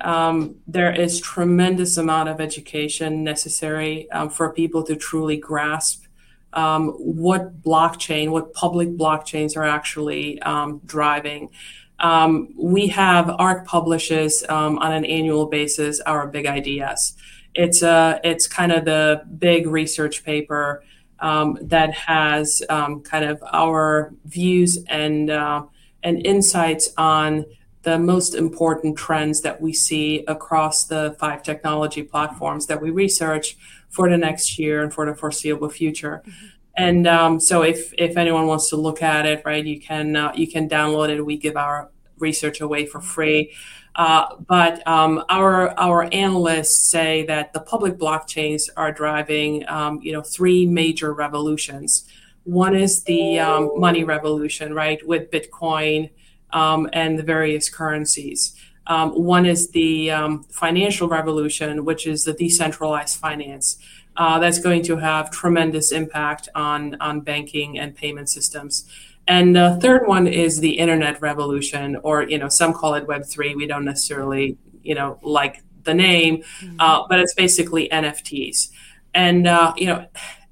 um, 0.01 0.57
there 0.67 0.93
is 0.93 1.21
tremendous 1.21 1.97
amount 1.97 2.29
of 2.29 2.41
education 2.41 3.25
necessary 3.25 4.11
um, 4.11 4.31
for 4.31 4.53
people 4.53 4.83
to 4.85 4.97
truly 4.97 5.37
grasp 5.37 6.05
um, 6.53 6.89
what 6.99 7.63
blockchain, 7.63 8.31
what 8.31 8.53
public 8.55 8.89
blockchains 8.97 9.57
are 9.57 9.65
actually 9.65 10.41
um, 10.43 10.81
driving. 10.85 11.51
Um, 11.99 12.55
we 12.57 12.89
have 12.89 13.31
ARK 13.31 13.67
publishes 13.67 14.43
on 14.45 14.79
an 14.93 15.05
annual 15.05 15.47
basis 15.47 16.01
our 16.01 16.27
big 16.27 16.47
ideas. 16.47 17.15
It's 17.55 17.83
a 17.83 17.89
uh, 17.89 18.19
it's 18.23 18.47
kind 18.47 18.71
of 18.71 18.85
the 18.85 19.23
big 19.39 19.67
research 19.67 20.25
paper 20.25 20.85
um, 21.21 21.59
that 21.63 21.93
has 21.95 22.63
um, 22.69 23.01
kind 23.03 23.25
of 23.25 23.43
our 23.53 24.13
views 24.25 24.79
and 24.89 25.31
uh, 25.31 25.65
and 26.03 26.25
insights 26.27 26.93
on 26.97 27.45
the 27.83 27.99
most 27.99 28.35
important 28.35 28.99
trends 28.99 29.43
that 29.43 29.61
we 29.61 29.73
see 29.73 30.25
across 30.27 30.85
the 30.85 31.17
five 31.21 31.43
technology 31.43 32.03
platforms 32.03 32.67
that 32.67 32.83
we 32.83 32.91
research 32.91 33.57
for 33.89 34.11
the 34.11 34.19
next 34.19 34.59
year 34.59 34.83
and 34.83 34.93
for 34.93 35.07
the 35.07 35.15
foreseeable 35.15 35.69
future. 35.69 36.23
Mm-hmm. 36.27 36.47
And 36.77 37.07
um, 37.07 37.41
so, 37.41 37.63
if 37.63 37.95
if 37.97 38.17
anyone 38.17 38.47
wants 38.47 38.69
to 38.71 38.77
look 38.77 39.03
at 39.03 39.25
it, 39.25 39.43
right, 39.47 39.65
you 39.65 39.81
can 39.81 40.15
uh, 40.15 40.33
you 40.35 40.47
can 40.47 40.69
download 40.69 41.09
it. 41.09 41.25
We 41.25 41.39
give 41.39 41.57
our 41.57 41.91
research 42.19 42.61
away 42.61 42.87
for 42.87 43.01
free. 43.01 43.53
Uh, 43.97 44.37
but 44.47 44.87
um, 44.87 45.25
our 45.31 45.71
our 45.79 46.07
analysts 46.13 46.91
say 46.91 47.25
that 47.25 47.55
the 47.55 47.61
public 47.61 47.97
blockchains 47.97 48.69
are 48.77 48.93
driving, 48.93 49.67
um, 49.69 49.99
you 50.03 50.13
know, 50.13 50.23
three 50.23 50.67
major 50.67 51.15
revolutions. 51.15 52.05
One 52.45 52.77
is 52.77 53.05
the 53.05 53.39
um, 53.41 53.71
money 53.81 54.05
revolution, 54.05 54.75
right, 54.75 55.05
with 55.07 55.31
Bitcoin 55.31 56.11
um, 56.53 56.89
and 56.93 57.19
the 57.19 57.23
various 57.23 57.71
currencies. 57.71 58.55
Um, 58.87 59.11
one 59.13 59.47
is 59.47 59.71
the 59.71 60.11
um, 60.11 60.45
financial 60.45 61.09
revolution, 61.09 61.85
which 61.87 62.07
is 62.07 62.25
the 62.25 62.35
decentralized 62.35 63.19
finance. 63.19 63.79
Uh, 64.17 64.39
that's 64.39 64.59
going 64.59 64.83
to 64.83 64.97
have 64.97 65.31
tremendous 65.31 65.91
impact 65.91 66.51
on 66.55 66.97
on 67.01 67.21
banking 67.21 67.79
and 67.79 67.97
payment 67.97 68.29
systems. 68.29 68.85
And 69.29 69.57
the 69.57 69.79
third 69.83 70.07
one 70.07 70.27
is 70.27 70.61
the 70.61 70.79
internet 70.79 71.21
revolution, 71.21 71.97
or 72.03 72.23
you 72.23 72.39
know, 72.39 72.49
some 72.49 72.73
call 72.73 72.95
it 72.95 73.07
Web 73.07 73.25
three. 73.27 73.55
We 73.55 73.67
don't 73.67 73.85
necessarily, 73.85 74.57
you 74.83 74.95
know, 74.95 75.19
like 75.23 75.63
the 75.83 75.95
name, 75.95 76.43
mm-hmm. 76.61 76.77
uh, 76.79 77.07
but 77.09 77.19
it's 77.19 77.35
basically 77.35 77.89
NFTs. 77.89 78.71
And 79.15 79.47
uh, 79.47 79.73
you 79.77 79.87
know, 79.87 80.07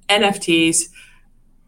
NFTs. 0.09 0.89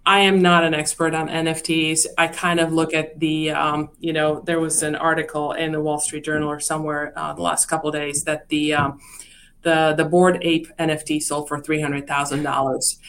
I 0.06 0.22
am 0.22 0.42
not 0.42 0.64
an 0.64 0.74
expert 0.74 1.14
on 1.14 1.28
NFTs. 1.28 2.06
I 2.18 2.28
kind 2.28 2.62
of 2.62 2.72
look 2.72 2.94
at 2.94 3.20
the, 3.20 3.50
um, 3.52 3.90
you 4.00 4.14
know, 4.14 4.40
there 4.40 4.58
was 4.58 4.82
an 4.82 4.96
article 4.96 5.52
in 5.52 5.74
the 5.74 5.82
Wall 5.82 6.00
Street 6.00 6.24
Journal 6.24 6.50
or 6.50 6.62
somewhere 6.62 7.12
uh, 7.18 7.34
the 7.34 7.42
last 7.42 7.66
couple 7.66 7.92
days 7.92 8.24
that 8.24 8.48
the 8.48 8.74
um, 8.74 9.02
the 9.64 9.96
the 9.98 10.06
Bored 10.06 10.40
Ape 10.44 10.70
NFT 10.80 11.22
sold 11.22 11.50
for 11.50 11.60
three 11.60 11.82
hundred 11.82 12.08
thousand 12.08 12.40
um, 12.40 12.54
dollars, 12.54 13.00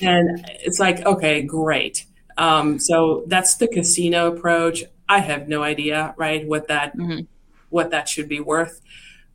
and 0.00 0.46
it's 0.60 0.80
like, 0.80 1.04
okay, 1.04 1.42
great. 1.42 2.06
Um, 2.38 2.78
so 2.78 3.24
that's 3.26 3.56
the 3.56 3.68
casino 3.68 4.32
approach. 4.32 4.84
I 5.08 5.18
have 5.18 5.48
no 5.48 5.62
idea, 5.62 6.14
right, 6.16 6.46
what 6.46 6.68
that 6.68 6.96
mm-hmm. 6.96 7.24
what 7.68 7.90
that 7.90 8.08
should 8.08 8.28
be 8.28 8.40
worth. 8.40 8.80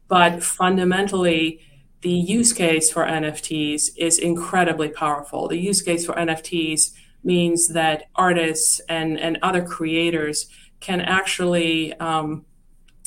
But 0.08 0.44
fundamentally, 0.44 1.60
the 2.02 2.10
use 2.10 2.54
case 2.54 2.92
for 2.92 3.06
NFTs 3.06 3.92
is 3.98 4.20
incredibly 4.20 4.90
powerful. 4.90 5.48
The 5.48 5.58
use 5.58 5.82
case 5.82 6.06
for 6.06 6.14
NFTs 6.14 6.92
means 7.24 7.70
that 7.70 8.10
artists 8.16 8.82
and, 8.90 9.20
and 9.20 9.38
other 9.42 9.64
creators 9.64 10.48
can 10.82 11.00
actually 11.00 11.94
um, 11.96 12.46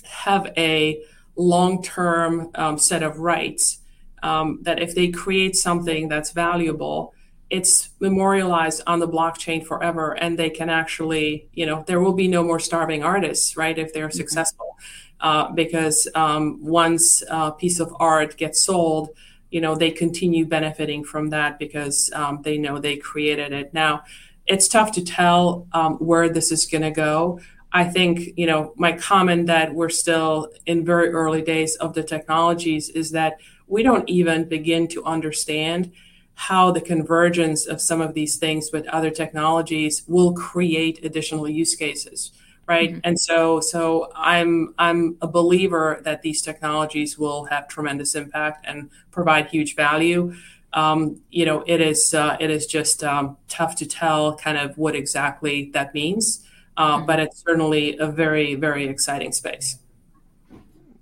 have 0.02 0.50
a 0.56 1.02
long 1.36 1.82
term 1.82 2.50
um, 2.54 2.78
set 2.78 3.02
of 3.02 3.18
rights. 3.18 3.80
Um, 4.22 4.60
that 4.62 4.80
if 4.80 4.94
they 4.94 5.08
create 5.08 5.54
something 5.54 6.08
that's 6.08 6.32
valuable, 6.32 7.14
it's 7.48 7.90
memorialized 8.00 8.82
on 8.86 8.98
the 8.98 9.08
blockchain 9.08 9.64
forever 9.64 10.12
and 10.12 10.38
they 10.38 10.50
can 10.50 10.68
actually 10.68 11.48
you 11.52 11.64
know 11.64 11.84
there 11.86 12.00
will 12.00 12.12
be 12.12 12.28
no 12.28 12.42
more 12.42 12.58
starving 12.58 13.02
artists 13.04 13.56
right 13.56 13.78
if 13.78 13.92
they're 13.92 14.08
mm-hmm. 14.08 14.16
successful. 14.16 14.76
Uh, 15.18 15.50
because 15.52 16.06
um, 16.14 16.62
once 16.62 17.22
a 17.30 17.50
piece 17.50 17.80
of 17.80 17.90
art 17.98 18.36
gets 18.36 18.62
sold 18.62 19.08
you 19.50 19.60
know 19.60 19.74
they 19.74 19.90
continue 19.90 20.44
benefiting 20.44 21.04
from 21.04 21.30
that 21.30 21.58
because 21.58 22.10
um, 22.14 22.42
they 22.42 22.58
know 22.58 22.78
they 22.78 22.96
created 22.96 23.52
it. 23.52 23.72
Now 23.72 24.02
it's 24.46 24.68
tough 24.68 24.92
to 24.92 25.04
tell 25.04 25.66
um, 25.72 25.94
where 25.94 26.28
this 26.28 26.52
is 26.52 26.66
going 26.66 26.82
to 26.82 26.90
go. 26.90 27.40
I 27.72 27.84
think 27.84 28.36
you 28.36 28.46
know 28.46 28.72
my 28.76 28.92
comment 28.92 29.46
that 29.46 29.74
we're 29.74 29.88
still 29.88 30.52
in 30.66 30.84
very 30.84 31.08
early 31.10 31.42
days 31.42 31.76
of 31.76 31.94
the 31.94 32.02
technologies 32.02 32.88
is 32.90 33.10
that 33.12 33.38
we 33.66 33.82
don't 33.82 34.08
even 34.08 34.48
begin 34.48 34.88
to 34.88 35.04
understand 35.04 35.92
how 36.36 36.70
the 36.70 36.80
convergence 36.80 37.66
of 37.66 37.80
some 37.80 38.00
of 38.00 38.14
these 38.14 38.36
things 38.36 38.70
with 38.72 38.86
other 38.88 39.10
technologies 39.10 40.04
will 40.06 40.32
create 40.34 41.04
additional 41.04 41.48
use 41.48 41.74
cases 41.74 42.32
right? 42.66 42.90
Mm-hmm. 42.90 43.00
and 43.04 43.20
so 43.20 43.60
so 43.60 44.10
i'm 44.14 44.74
i'm 44.78 45.16
a 45.22 45.28
believer 45.28 46.00
that 46.02 46.22
these 46.22 46.42
technologies 46.42 47.18
will 47.18 47.44
have 47.44 47.68
tremendous 47.68 48.14
impact 48.14 48.64
and 48.68 48.90
provide 49.10 49.46
huge 49.48 49.74
value. 49.74 50.34
Um, 50.72 51.22
you 51.30 51.46
know 51.46 51.64
it 51.66 51.80
is 51.80 52.12
uh, 52.12 52.36
it 52.38 52.50
is 52.50 52.66
just 52.66 53.02
um, 53.02 53.38
tough 53.48 53.76
to 53.76 53.86
tell 53.86 54.36
kind 54.36 54.58
of 54.58 54.76
what 54.76 54.94
exactly 54.94 55.70
that 55.72 55.94
means 55.94 56.44
uh, 56.76 56.96
mm-hmm. 56.98 57.06
but 57.06 57.18
it's 57.20 57.42
certainly 57.42 57.96
a 57.98 58.08
very 58.08 58.56
very 58.56 58.86
exciting 58.86 59.32
space. 59.32 59.78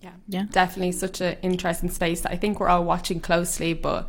Yeah. 0.00 0.12
Yeah. 0.28 0.44
Definitely 0.50 0.92
such 0.92 1.20
an 1.20 1.38
interesting 1.42 1.90
space 1.90 2.20
that 2.20 2.30
i 2.32 2.36
think 2.36 2.60
we're 2.60 2.68
all 2.68 2.84
watching 2.84 3.20
closely 3.20 3.74
but 3.74 4.08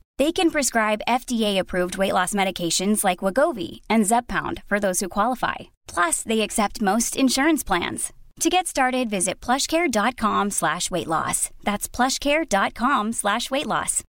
They 0.21 0.31
can 0.31 0.51
prescribe 0.51 1.07
FDA-approved 1.07 1.97
weight 1.97 2.13
loss 2.13 2.35
medications 2.35 3.03
like 3.03 3.23
Wegovy 3.23 3.81
and 3.89 4.05
Zepbound 4.05 4.61
for 4.67 4.79
those 4.79 4.99
who 4.99 5.09
qualify. 5.09 5.55
Plus, 5.87 6.21
they 6.21 6.41
accept 6.41 6.79
most 6.79 7.15
insurance 7.15 7.63
plans. 7.63 8.13
To 8.41 8.49
get 8.51 8.67
started, 8.67 9.09
visit 9.09 9.41
plushcare.com 9.41 10.51
slash 10.51 10.91
weight 10.91 11.07
loss. 11.07 11.49
That's 11.63 11.89
plushcare.com 11.89 13.13
slash 13.13 13.49
weight 13.49 13.65
loss. 13.65 14.03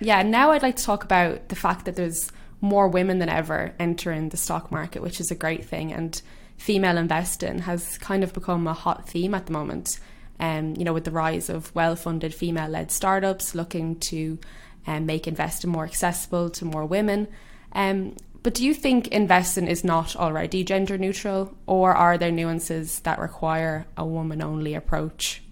Yeah, 0.00 0.22
now 0.22 0.52
I'd 0.52 0.62
like 0.62 0.76
to 0.76 0.84
talk 0.84 1.04
about 1.04 1.50
the 1.50 1.54
fact 1.54 1.84
that 1.84 1.96
there's 1.96 2.32
more 2.62 2.88
women 2.88 3.18
than 3.18 3.28
ever 3.28 3.74
entering 3.78 4.30
the 4.30 4.38
stock 4.38 4.72
market, 4.72 5.02
which 5.02 5.20
is 5.20 5.30
a 5.30 5.34
great 5.34 5.66
thing. 5.66 5.92
And 5.92 6.22
female 6.56 6.96
investing 6.96 7.58
has 7.58 7.98
kind 7.98 8.24
of 8.24 8.32
become 8.32 8.66
a 8.66 8.72
hot 8.72 9.06
theme 9.06 9.34
at 9.34 9.44
the 9.44 9.52
moment 9.52 10.00
um, 10.40 10.74
you 10.76 10.84
know, 10.84 10.92
with 10.92 11.04
the 11.04 11.10
rise 11.10 11.48
of 11.48 11.72
well 11.74 11.94
funded 11.94 12.34
female 12.34 12.68
led 12.68 12.90
startups 12.90 13.54
looking 13.54 14.00
to 14.00 14.38
um, 14.86 15.06
make 15.06 15.28
investing 15.28 15.70
more 15.70 15.84
accessible 15.84 16.50
to 16.50 16.64
more 16.64 16.86
women. 16.86 17.28
Um, 17.72 18.16
but 18.42 18.54
do 18.54 18.64
you 18.64 18.72
think 18.72 19.08
investing 19.08 19.68
is 19.68 19.84
not 19.84 20.16
already 20.16 20.64
gender 20.64 20.96
neutral, 20.96 21.54
or 21.66 21.92
are 21.92 22.16
there 22.16 22.32
nuances 22.32 23.00
that 23.00 23.18
require 23.18 23.86
a 23.98 24.04
woman 24.06 24.40
only 24.40 24.74
approach? 24.74 25.42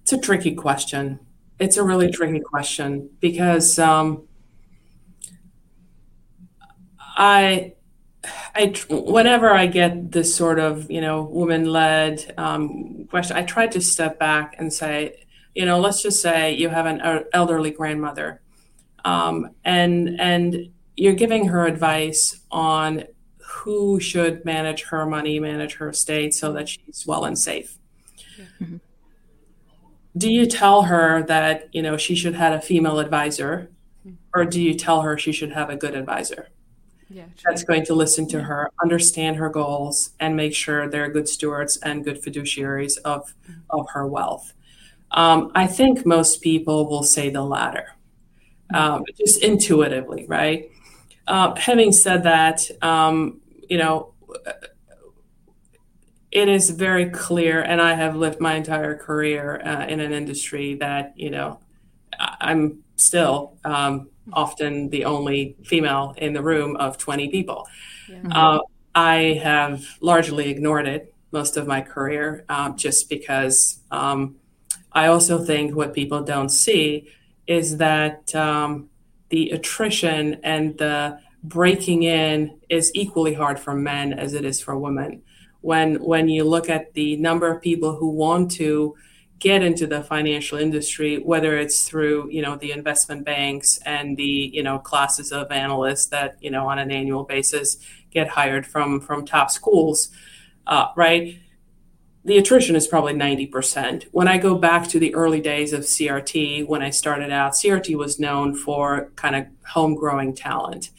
It's 0.00 0.12
a 0.12 0.18
tricky 0.18 0.54
question. 0.54 1.20
It's 1.58 1.76
a 1.76 1.84
really 1.84 2.10
tricky 2.10 2.40
question 2.40 3.10
because 3.20 3.78
um, 3.78 4.26
I 6.98 7.74
I 8.24 8.74
whenever 8.88 9.50
I 9.50 9.66
get 9.66 10.12
this 10.12 10.34
sort 10.34 10.58
of 10.58 10.90
you 10.90 11.00
know 11.00 11.22
woman 11.22 11.64
led 11.64 12.32
um, 12.38 13.06
question, 13.10 13.36
I 13.36 13.42
try 13.42 13.66
to 13.68 13.80
step 13.80 14.18
back 14.18 14.54
and 14.58 14.72
say, 14.72 15.24
you 15.54 15.66
know, 15.66 15.80
let's 15.80 16.02
just 16.02 16.22
say 16.22 16.54
you 16.54 16.68
have 16.68 16.86
an 16.86 17.24
elderly 17.32 17.70
grandmother, 17.70 18.40
um, 19.04 19.50
and 19.64 20.20
and 20.20 20.70
you're 20.96 21.14
giving 21.14 21.48
her 21.48 21.66
advice 21.66 22.40
on 22.50 23.04
who 23.38 23.98
should 24.00 24.44
manage 24.44 24.84
her 24.84 25.06
money, 25.06 25.40
manage 25.40 25.74
her 25.74 25.88
estate, 25.88 26.34
so 26.34 26.52
that 26.52 26.68
she's 26.68 27.04
well 27.06 27.24
and 27.24 27.38
safe. 27.38 27.76
Mm-hmm. 28.60 28.76
Do 30.16 30.32
you 30.32 30.46
tell 30.46 30.82
her 30.82 31.22
that 31.24 31.68
you 31.72 31.82
know 31.82 31.96
she 31.96 32.14
should 32.14 32.34
have 32.34 32.52
a 32.52 32.60
female 32.60 33.00
advisor, 33.00 33.70
or 34.32 34.44
do 34.44 34.62
you 34.62 34.74
tell 34.74 35.02
her 35.02 35.18
she 35.18 35.32
should 35.32 35.52
have 35.52 35.70
a 35.70 35.76
good 35.76 35.96
advisor? 35.96 36.48
Yeah, 37.12 37.24
that's 37.44 37.64
going 37.64 37.84
to 37.84 37.94
listen 37.94 38.26
to 38.28 38.42
her, 38.42 38.70
understand 38.82 39.36
her 39.36 39.50
goals, 39.50 40.10
and 40.18 40.34
make 40.34 40.54
sure 40.54 40.88
they're 40.88 41.10
good 41.10 41.28
stewards 41.28 41.76
and 41.78 42.04
good 42.04 42.22
fiduciaries 42.22 42.98
of, 43.04 43.34
mm-hmm. 43.44 43.60
of 43.70 43.86
her 43.90 44.06
wealth. 44.06 44.54
Um, 45.10 45.52
I 45.54 45.66
think 45.66 46.06
most 46.06 46.40
people 46.40 46.88
will 46.88 47.02
say 47.02 47.28
the 47.28 47.42
latter, 47.42 47.94
um, 48.74 49.04
just 49.18 49.42
intuitively, 49.42 50.24
right? 50.26 50.70
Uh, 51.26 51.54
having 51.56 51.92
said 51.92 52.22
that, 52.22 52.68
um, 52.80 53.40
you 53.68 53.76
know, 53.76 54.14
it 56.30 56.48
is 56.48 56.70
very 56.70 57.10
clear, 57.10 57.60
and 57.60 57.80
I 57.80 57.92
have 57.92 58.16
lived 58.16 58.40
my 58.40 58.54
entire 58.54 58.96
career 58.96 59.60
uh, 59.64 59.84
in 59.86 60.00
an 60.00 60.12
industry 60.12 60.74
that, 60.76 61.12
you 61.14 61.28
know, 61.28 61.60
I'm 62.18 62.82
still 62.96 63.58
um, 63.64 64.08
often 64.32 64.90
the 64.90 65.04
only 65.04 65.56
female 65.64 66.14
in 66.18 66.32
the 66.32 66.42
room 66.42 66.76
of 66.76 66.98
20 66.98 67.28
people. 67.28 67.66
Yeah. 68.08 68.22
Uh, 68.30 68.58
I 68.94 69.40
have 69.42 69.84
largely 70.00 70.50
ignored 70.50 70.86
it 70.86 71.14
most 71.32 71.56
of 71.56 71.66
my 71.66 71.80
career 71.80 72.44
um, 72.48 72.76
just 72.76 73.08
because 73.08 73.80
um, 73.90 74.36
I 74.92 75.06
also 75.06 75.42
think 75.42 75.74
what 75.74 75.94
people 75.94 76.22
don't 76.22 76.50
see 76.50 77.08
is 77.46 77.78
that 77.78 78.34
um, 78.34 78.90
the 79.30 79.50
attrition 79.50 80.40
and 80.42 80.76
the 80.76 81.18
breaking 81.42 82.02
in 82.04 82.60
is 82.68 82.92
equally 82.94 83.34
hard 83.34 83.58
for 83.58 83.74
men 83.74 84.12
as 84.12 84.34
it 84.34 84.44
is 84.44 84.60
for 84.60 84.78
women. 84.78 85.22
When 85.60 85.96
when 86.02 86.28
you 86.28 86.44
look 86.44 86.68
at 86.68 86.92
the 86.94 87.16
number 87.16 87.50
of 87.50 87.62
people 87.62 87.96
who 87.96 88.10
want 88.10 88.50
to 88.52 88.94
get 89.42 89.60
into 89.60 89.88
the 89.88 90.04
financial 90.04 90.56
industry, 90.56 91.18
whether 91.18 91.58
it's 91.58 91.88
through 91.88 92.30
you 92.30 92.40
know 92.40 92.54
the 92.54 92.70
investment 92.70 93.24
banks 93.24 93.80
and 93.84 94.16
the 94.16 94.50
you 94.54 94.62
know 94.62 94.78
classes 94.78 95.32
of 95.32 95.50
analysts 95.50 96.06
that 96.06 96.36
you 96.40 96.50
know 96.50 96.68
on 96.68 96.78
an 96.78 96.92
annual 96.92 97.24
basis 97.24 97.78
get 98.12 98.28
hired 98.28 98.64
from 98.64 99.00
from 99.00 99.26
top 99.26 99.50
schools, 99.50 100.10
uh, 100.68 100.86
right? 100.96 101.38
the 102.24 102.38
attrition 102.38 102.76
is 102.76 102.86
probably 102.86 103.14
90%. 103.14 104.04
When 104.12 104.28
I 104.28 104.38
go 104.38 104.54
back 104.54 104.86
to 104.90 105.00
the 105.00 105.12
early 105.12 105.40
days 105.40 105.72
of 105.72 105.80
CRT, 105.80 106.68
when 106.68 106.80
I 106.80 106.90
started 106.90 107.32
out, 107.32 107.54
CRT 107.54 107.96
was 107.96 108.20
known 108.20 108.54
for 108.54 109.10
kind 109.16 109.34
of 109.34 109.46
home 109.66 109.96
growing 109.96 110.32
talent. 110.32 110.90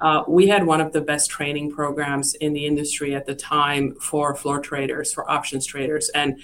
Uh, 0.00 0.24
we 0.26 0.48
had 0.48 0.64
one 0.64 0.80
of 0.80 0.94
the 0.94 1.02
best 1.02 1.28
training 1.28 1.70
programs 1.70 2.32
in 2.36 2.54
the 2.54 2.64
industry 2.64 3.14
at 3.14 3.26
the 3.26 3.34
time 3.34 3.94
for 3.96 4.34
floor 4.34 4.58
traders, 4.58 5.12
for 5.12 5.30
options 5.30 5.66
traders, 5.66 6.08
and 6.14 6.40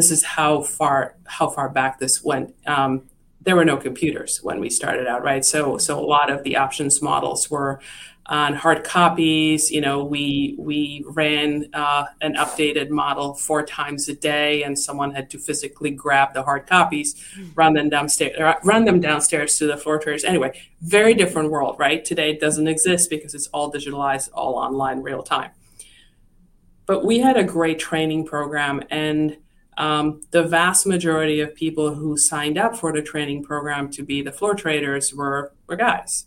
this 0.00 0.10
is 0.10 0.24
how 0.24 0.62
far 0.62 1.16
how 1.26 1.46
far 1.50 1.68
back 1.68 1.98
this 1.98 2.24
went. 2.24 2.54
Um, 2.66 3.02
there 3.42 3.54
were 3.54 3.66
no 3.66 3.76
computers 3.76 4.42
when 4.42 4.58
we 4.58 4.70
started 4.70 5.06
out, 5.06 5.22
right? 5.22 5.44
So 5.44 5.76
so 5.76 5.98
a 6.00 6.06
lot 6.16 6.30
of 6.30 6.42
the 6.42 6.56
options 6.56 7.02
models 7.02 7.50
were 7.50 7.80
on 8.24 8.54
hard 8.54 8.82
copies. 8.82 9.70
You 9.70 9.82
know, 9.82 10.02
we 10.02 10.56
we 10.58 11.04
ran 11.06 11.66
uh, 11.74 12.04
an 12.22 12.36
updated 12.36 12.88
model 12.88 13.34
four 13.34 13.62
times 13.62 14.08
a 14.08 14.14
day, 14.14 14.62
and 14.62 14.78
someone 14.78 15.10
had 15.10 15.28
to 15.32 15.38
physically 15.38 15.90
grab 15.90 16.32
the 16.32 16.42
hard 16.42 16.66
copies, 16.66 17.22
run 17.54 17.74
them 17.74 17.90
downstairs, 17.90 18.38
run 18.64 18.86
them 18.86 19.00
downstairs 19.00 19.58
to 19.58 19.66
the 19.66 19.76
floor 19.76 19.98
traders. 19.98 20.24
Anyway, 20.24 20.58
very 20.80 21.12
different 21.12 21.50
world, 21.50 21.76
right? 21.78 22.06
Today 22.06 22.30
it 22.30 22.40
doesn't 22.40 22.68
exist 22.68 23.10
because 23.10 23.34
it's 23.34 23.48
all 23.48 23.70
digitalized, 23.70 24.30
all 24.32 24.54
online, 24.54 25.02
real 25.02 25.22
time. 25.22 25.50
But 26.86 27.04
we 27.04 27.18
had 27.18 27.36
a 27.36 27.44
great 27.44 27.78
training 27.78 28.24
program, 28.24 28.82
and 28.88 29.36
um, 29.76 30.20
the 30.30 30.42
vast 30.42 30.86
majority 30.86 31.40
of 31.40 31.54
people 31.54 31.94
who 31.94 32.16
signed 32.16 32.58
up 32.58 32.76
for 32.76 32.92
the 32.92 33.02
training 33.02 33.42
program 33.42 33.90
to 33.92 34.02
be 34.02 34.22
the 34.22 34.32
floor 34.32 34.54
traders 34.54 35.14
were 35.14 35.52
were 35.66 35.76
guys 35.76 36.26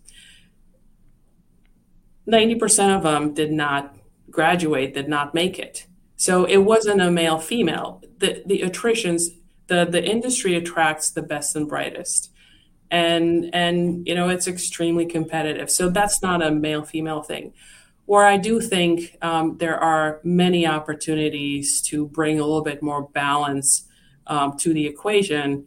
90% 2.28 2.96
of 2.96 3.04
them 3.04 3.34
did 3.34 3.52
not 3.52 3.96
graduate, 4.30 4.94
did 4.94 5.10
not 5.10 5.34
make 5.34 5.60
it. 5.60 5.86
So 6.16 6.46
it 6.46 6.58
wasn't 6.58 7.02
a 7.02 7.12
male 7.12 7.40
female. 7.40 8.02
The 8.20 8.44
the 8.46 8.62
attritions, 8.62 9.30
the 9.68 9.86
the 9.86 10.04
industry 10.04 10.56
attracts 10.56 11.12
the 11.12 11.22
best 11.22 11.56
and 11.56 11.68
brightest. 11.68 12.32
And 12.90 13.50
and 13.54 14.08
you 14.08 14.16
know 14.16 14.30
it's 14.30 14.48
extremely 14.48 15.06
competitive. 15.06 15.70
So 15.70 15.90
that's 15.90 16.22
not 16.22 16.42
a 16.42 16.52
male 16.52 16.84
female 16.84 17.24
thing. 17.24 17.54
Where 18.13 18.28
I 18.28 18.38
do 18.38 18.62
think 18.62 19.17
um, 19.23 19.58
there 19.58 19.80
are 19.80 20.19
many 20.23 20.67
opportunities 20.67 21.82
to 21.89 22.06
bring 22.06 22.39
a 22.39 22.43
little 22.43 22.62
bit 22.62 22.84
more 22.84 23.08
balance 23.08 23.88
um, 24.28 24.56
to 24.58 24.71
the 24.71 24.86
equation 24.86 25.65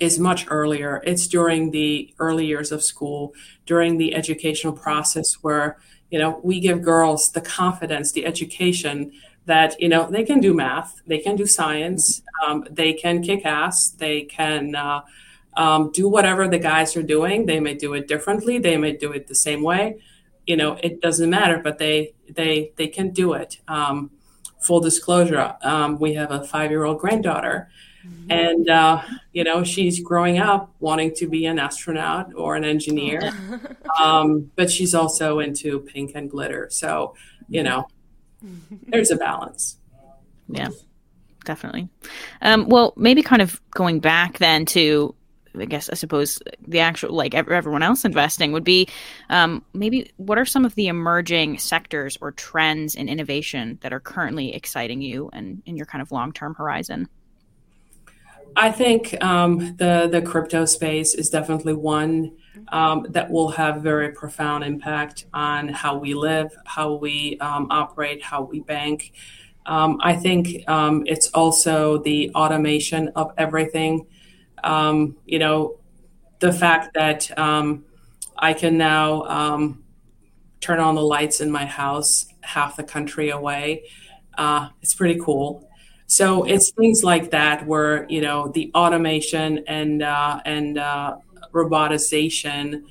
is 0.00 0.18
much 0.18 0.46
earlier. 0.48 1.02
It's 1.04 1.26
during 1.28 1.70
the 1.70 2.14
early 2.18 2.46
years 2.46 2.72
of 2.72 2.82
school, 2.82 3.34
during 3.66 3.98
the 3.98 4.14
educational 4.14 4.72
process 4.72 5.34
where, 5.42 5.76
you 6.10 6.18
know, 6.18 6.40
we 6.42 6.58
give 6.58 6.80
girls 6.80 7.32
the 7.32 7.42
confidence, 7.42 8.12
the 8.12 8.24
education 8.24 9.12
that, 9.44 9.78
you 9.78 9.90
know, 9.90 10.10
they 10.10 10.24
can 10.24 10.40
do 10.40 10.54
math, 10.54 11.02
they 11.06 11.18
can 11.18 11.36
do 11.36 11.44
science, 11.44 12.22
um, 12.46 12.66
they 12.70 12.94
can 12.94 13.22
kick 13.22 13.44
ass, 13.44 13.90
they 13.90 14.22
can 14.22 14.74
uh, 14.74 15.02
um, 15.58 15.90
do 15.92 16.08
whatever 16.08 16.48
the 16.48 16.58
guys 16.58 16.96
are 16.96 17.02
doing. 17.02 17.44
They 17.44 17.60
may 17.60 17.74
do 17.74 17.92
it 17.92 18.08
differently, 18.08 18.58
they 18.58 18.78
may 18.78 18.96
do 18.96 19.12
it 19.12 19.26
the 19.26 19.34
same 19.34 19.62
way. 19.62 19.98
You 20.48 20.56
know, 20.56 20.78
it 20.82 21.00
doesn't 21.00 21.28
matter, 21.28 21.60
but 21.62 21.78
they 21.78 22.14
they 22.28 22.72
they 22.76 22.88
can 22.88 23.10
do 23.10 23.34
it. 23.34 23.58
Um, 23.68 24.10
full 24.60 24.80
disclosure, 24.80 25.56
um, 25.62 25.98
we 25.98 26.14
have 26.14 26.30
a 26.32 26.44
five 26.44 26.70
year 26.70 26.84
old 26.84 26.98
granddaughter 26.98 27.68
Mm-hmm. 28.08 28.32
And, 28.32 28.68
uh, 28.68 29.02
you 29.32 29.44
know, 29.44 29.64
she's 29.64 30.00
growing 30.00 30.38
up 30.38 30.72
wanting 30.80 31.14
to 31.16 31.28
be 31.28 31.46
an 31.46 31.58
astronaut 31.58 32.32
or 32.34 32.56
an 32.56 32.64
engineer. 32.64 33.32
um, 34.00 34.50
but 34.56 34.70
she's 34.70 34.94
also 34.94 35.40
into 35.40 35.80
pink 35.80 36.12
and 36.14 36.30
glitter. 36.30 36.68
So, 36.70 37.14
you 37.48 37.62
know, 37.62 37.86
there's 38.88 39.10
a 39.10 39.16
balance. 39.16 39.76
Yeah, 40.48 40.68
definitely. 41.44 41.88
Um, 42.40 42.68
well, 42.68 42.94
maybe 42.96 43.22
kind 43.22 43.42
of 43.42 43.60
going 43.72 44.00
back 44.00 44.38
then 44.38 44.64
to 44.66 45.14
I 45.58 45.64
guess 45.64 45.88
I 45.90 45.94
suppose 45.94 46.38
the 46.66 46.80
actual 46.80 47.14
like 47.14 47.34
everyone 47.34 47.82
else 47.82 48.04
investing 48.04 48.52
would 48.52 48.64
be 48.64 48.88
um, 49.30 49.64
maybe 49.74 50.10
what 50.16 50.38
are 50.38 50.44
some 50.44 50.64
of 50.64 50.74
the 50.74 50.88
emerging 50.88 51.58
sectors 51.58 52.18
or 52.20 52.32
trends 52.32 52.94
in 52.94 53.08
innovation 53.08 53.78
that 53.82 53.92
are 53.92 54.00
currently 54.00 54.54
exciting 54.54 55.00
you 55.00 55.30
and 55.32 55.62
in 55.66 55.76
your 55.76 55.86
kind 55.86 56.02
of 56.02 56.12
long 56.12 56.32
term 56.32 56.54
horizon? 56.54 57.08
I 58.56 58.72
think 58.72 59.22
um, 59.22 59.76
the 59.76 60.08
the 60.10 60.22
crypto 60.22 60.64
space 60.64 61.14
is 61.14 61.30
definitely 61.30 61.74
one 61.74 62.32
um, 62.68 63.06
that 63.10 63.30
will 63.30 63.50
have 63.50 63.82
very 63.82 64.12
profound 64.12 64.64
impact 64.64 65.26
on 65.32 65.68
how 65.68 65.96
we 65.96 66.14
live, 66.14 66.56
how 66.64 66.94
we 66.94 67.38
um, 67.40 67.68
operate, 67.70 68.22
how 68.22 68.42
we 68.42 68.60
bank. 68.60 69.12
Um, 69.66 69.98
I 70.02 70.16
think 70.16 70.68
um, 70.68 71.04
it's 71.06 71.28
also 71.28 71.98
the 71.98 72.30
automation 72.34 73.08
of 73.14 73.32
everything. 73.36 74.06
Um, 74.64 75.16
you 75.26 75.38
know, 75.38 75.78
the 76.40 76.52
fact 76.52 76.94
that 76.94 77.30
I 77.36 78.52
can 78.52 78.78
now 78.78 79.68
turn 80.60 80.80
on 80.80 80.94
the 80.94 81.02
lights 81.02 81.40
in 81.40 81.50
my 81.50 81.66
house 81.66 82.26
half 82.40 82.76
the 82.76 82.82
country 82.82 83.30
away. 83.30 83.84
Uh, 84.36 84.68
it's 84.82 84.94
pretty 84.94 85.20
cool. 85.20 85.68
So 86.06 86.44
it's 86.44 86.70
things 86.72 87.04
like 87.04 87.30
that 87.32 87.66
where 87.66 88.06
you 88.08 88.22
know 88.22 88.48
the 88.48 88.70
automation 88.74 89.64
and 89.66 90.02
uh, 90.02 90.40
and 90.44 90.78
uh, 90.78 91.16
robotization 91.52 92.84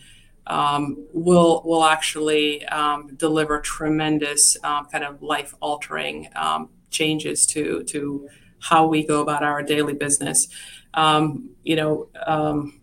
um, 0.46 1.08
will 1.14 1.64
will 1.66 1.84
actually 1.84 2.64
um, 2.66 3.16
deliver 3.16 3.60
tremendous 3.60 4.56
um, 4.64 4.86
kind 4.86 5.04
of 5.04 5.24
life 5.24 5.56
altering 5.62 6.30
um, 6.36 6.70
changes 6.92 7.46
to 7.48 7.84
to 7.86 8.30
how 8.60 8.88
we 8.88 9.06
go 9.06 9.22
about 9.22 9.44
our 9.44 9.64
daily 9.64 9.94
business. 9.94 10.48
Um, 10.94 11.52
you 11.64 11.76
know, 11.76 12.10
um, 12.26 12.80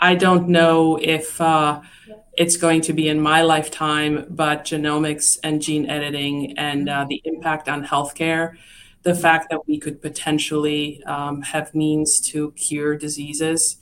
I 0.00 0.14
don't 0.14 0.48
know 0.48 0.98
if. 1.00 1.40
Uh, 1.40 1.82
it's 2.38 2.56
going 2.56 2.80
to 2.80 2.92
be 2.92 3.08
in 3.08 3.20
my 3.20 3.42
lifetime, 3.42 4.24
but 4.30 4.64
genomics 4.64 5.38
and 5.42 5.60
gene 5.60 5.90
editing 5.90 6.56
and 6.56 6.88
uh, 6.88 7.04
the 7.08 7.20
impact 7.24 7.68
on 7.68 7.84
healthcare, 7.84 8.54
the 9.02 9.12
fact 9.12 9.50
that 9.50 9.66
we 9.66 9.76
could 9.76 10.00
potentially 10.00 11.02
um, 11.02 11.42
have 11.42 11.74
means 11.74 12.20
to 12.20 12.52
cure 12.52 12.96
diseases 12.96 13.78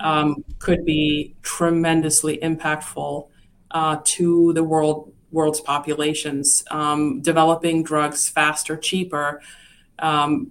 um, 0.00 0.44
could 0.58 0.84
be 0.84 1.34
tremendously 1.40 2.36
impactful 2.42 3.26
uh, 3.70 3.96
to 4.04 4.52
the 4.52 4.62
world 4.62 5.10
world's 5.30 5.62
populations. 5.62 6.62
Um, 6.70 7.22
developing 7.22 7.82
drugs 7.82 8.28
faster, 8.28 8.76
cheaper 8.76 9.40
um, 9.98 10.50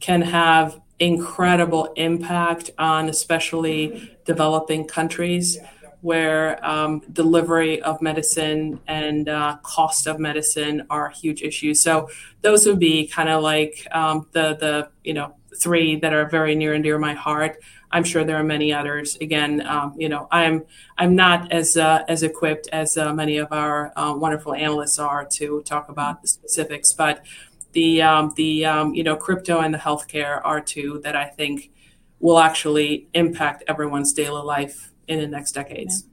can 0.00 0.20
have 0.20 0.80
incredible 1.00 1.92
impact 1.96 2.70
on 2.78 3.08
especially 3.08 4.16
developing 4.24 4.86
countries 4.86 5.58
where 6.00 6.64
um, 6.64 7.02
delivery 7.12 7.82
of 7.82 8.00
medicine 8.00 8.80
and 8.86 9.28
uh, 9.28 9.56
cost 9.62 10.06
of 10.06 10.18
medicine 10.18 10.86
are 10.90 11.08
huge 11.10 11.42
issues. 11.42 11.80
So 11.80 12.08
those 12.42 12.66
would 12.66 12.78
be 12.78 13.08
kind 13.08 13.28
of 13.28 13.42
like 13.42 13.86
um, 13.90 14.26
the 14.32 14.56
the 14.56 14.90
you 15.02 15.14
know 15.14 15.34
three 15.56 15.96
that 15.96 16.12
are 16.12 16.28
very 16.28 16.54
near 16.54 16.74
and 16.74 16.84
dear 16.84 16.98
my 16.98 17.14
heart. 17.14 17.60
I'm 17.90 18.04
sure 18.04 18.22
there 18.22 18.36
are 18.36 18.44
many 18.44 18.72
others. 18.72 19.16
Again, 19.20 19.66
um, 19.66 19.94
you 19.96 20.08
know, 20.08 20.28
I'm 20.30 20.64
I'm 20.98 21.16
not 21.16 21.50
as 21.52 21.76
uh, 21.76 22.04
as 22.06 22.22
equipped 22.22 22.68
as 22.70 22.96
uh, 22.96 23.12
many 23.14 23.38
of 23.38 23.50
our 23.50 23.92
uh, 23.96 24.14
wonderful 24.14 24.54
analysts 24.54 24.98
are 24.98 25.24
to 25.24 25.62
talk 25.62 25.88
about 25.88 26.20
the 26.22 26.28
specifics, 26.28 26.92
but 26.92 27.24
the 27.78 28.02
um, 28.02 28.32
the 28.34 28.64
um, 28.64 28.92
you 28.94 29.04
know 29.04 29.14
crypto 29.14 29.60
and 29.60 29.72
the 29.72 29.78
healthcare 29.78 30.40
are 30.44 30.60
two 30.60 31.00
that 31.04 31.14
I 31.14 31.26
think 31.26 31.70
will 32.18 32.40
actually 32.40 33.08
impact 33.14 33.62
everyone's 33.68 34.12
daily 34.12 34.42
life 34.42 34.92
in 35.06 35.20
the 35.20 35.28
next 35.28 35.52
decades. 35.52 36.04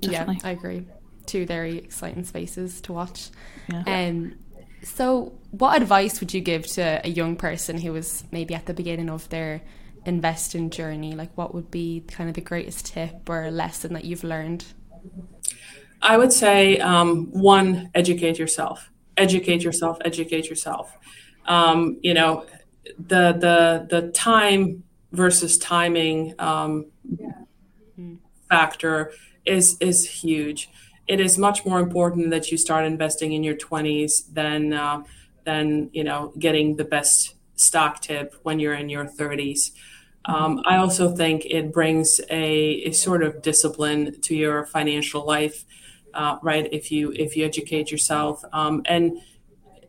Yeah, 0.00 0.24
yeah 0.26 0.34
I 0.42 0.50
agree. 0.52 0.86
Two 1.26 1.44
very 1.44 1.76
exciting 1.76 2.24
spaces 2.24 2.80
to 2.82 2.94
watch. 2.94 3.28
Yeah. 3.68 3.82
Um, 3.86 4.36
so, 4.82 5.34
what 5.50 5.76
advice 5.80 6.20
would 6.20 6.32
you 6.32 6.40
give 6.40 6.66
to 6.78 7.02
a 7.04 7.08
young 7.08 7.36
person 7.36 7.78
who 7.78 7.92
was 7.92 8.24
maybe 8.32 8.54
at 8.54 8.64
the 8.64 8.74
beginning 8.74 9.10
of 9.10 9.28
their 9.28 9.60
investing 10.06 10.70
journey? 10.70 11.14
Like, 11.14 11.36
what 11.36 11.54
would 11.54 11.70
be 11.70 12.02
kind 12.08 12.30
of 12.30 12.34
the 12.34 12.40
greatest 12.40 12.86
tip 12.86 13.28
or 13.28 13.50
lesson 13.50 13.92
that 13.92 14.06
you've 14.06 14.24
learned? 14.24 14.64
I 16.00 16.16
would 16.16 16.32
say 16.32 16.78
um, 16.78 17.26
one, 17.30 17.90
educate 17.94 18.38
yourself. 18.38 18.91
Educate 19.16 19.62
yourself. 19.62 19.98
Educate 20.04 20.48
yourself. 20.48 20.96
Um, 21.46 21.98
you 22.02 22.14
know, 22.14 22.46
the 22.98 23.32
the 23.32 23.86
the 23.88 24.10
time 24.12 24.84
versus 25.12 25.58
timing 25.58 26.34
um, 26.38 26.86
factor 28.48 29.12
is 29.44 29.76
is 29.80 30.08
huge. 30.08 30.70
It 31.08 31.20
is 31.20 31.36
much 31.36 31.66
more 31.66 31.80
important 31.80 32.30
that 32.30 32.50
you 32.50 32.56
start 32.56 32.84
investing 32.84 33.32
in 33.32 33.42
your 33.42 33.56
20s 33.56 34.32
than 34.32 34.72
uh, 34.72 35.02
than 35.44 35.90
you 35.92 36.04
know 36.04 36.32
getting 36.38 36.76
the 36.76 36.84
best 36.84 37.34
stock 37.56 38.00
tip 38.00 38.34
when 38.42 38.58
you're 38.60 38.74
in 38.74 38.88
your 38.88 39.06
30s. 39.06 39.70
Um, 40.24 40.62
I 40.64 40.76
also 40.76 41.14
think 41.16 41.44
it 41.46 41.72
brings 41.72 42.20
a, 42.30 42.84
a, 42.84 42.92
sort 42.92 43.24
of 43.24 43.42
discipline 43.42 44.20
to 44.20 44.36
your 44.36 44.66
financial 44.66 45.26
life, 45.26 45.64
uh, 46.14 46.38
right? 46.42 46.68
If 46.72 46.90
you 46.90 47.12
if 47.12 47.36
you 47.36 47.44
educate 47.44 47.90
yourself, 47.90 48.44
um, 48.52 48.82
and 48.86 49.18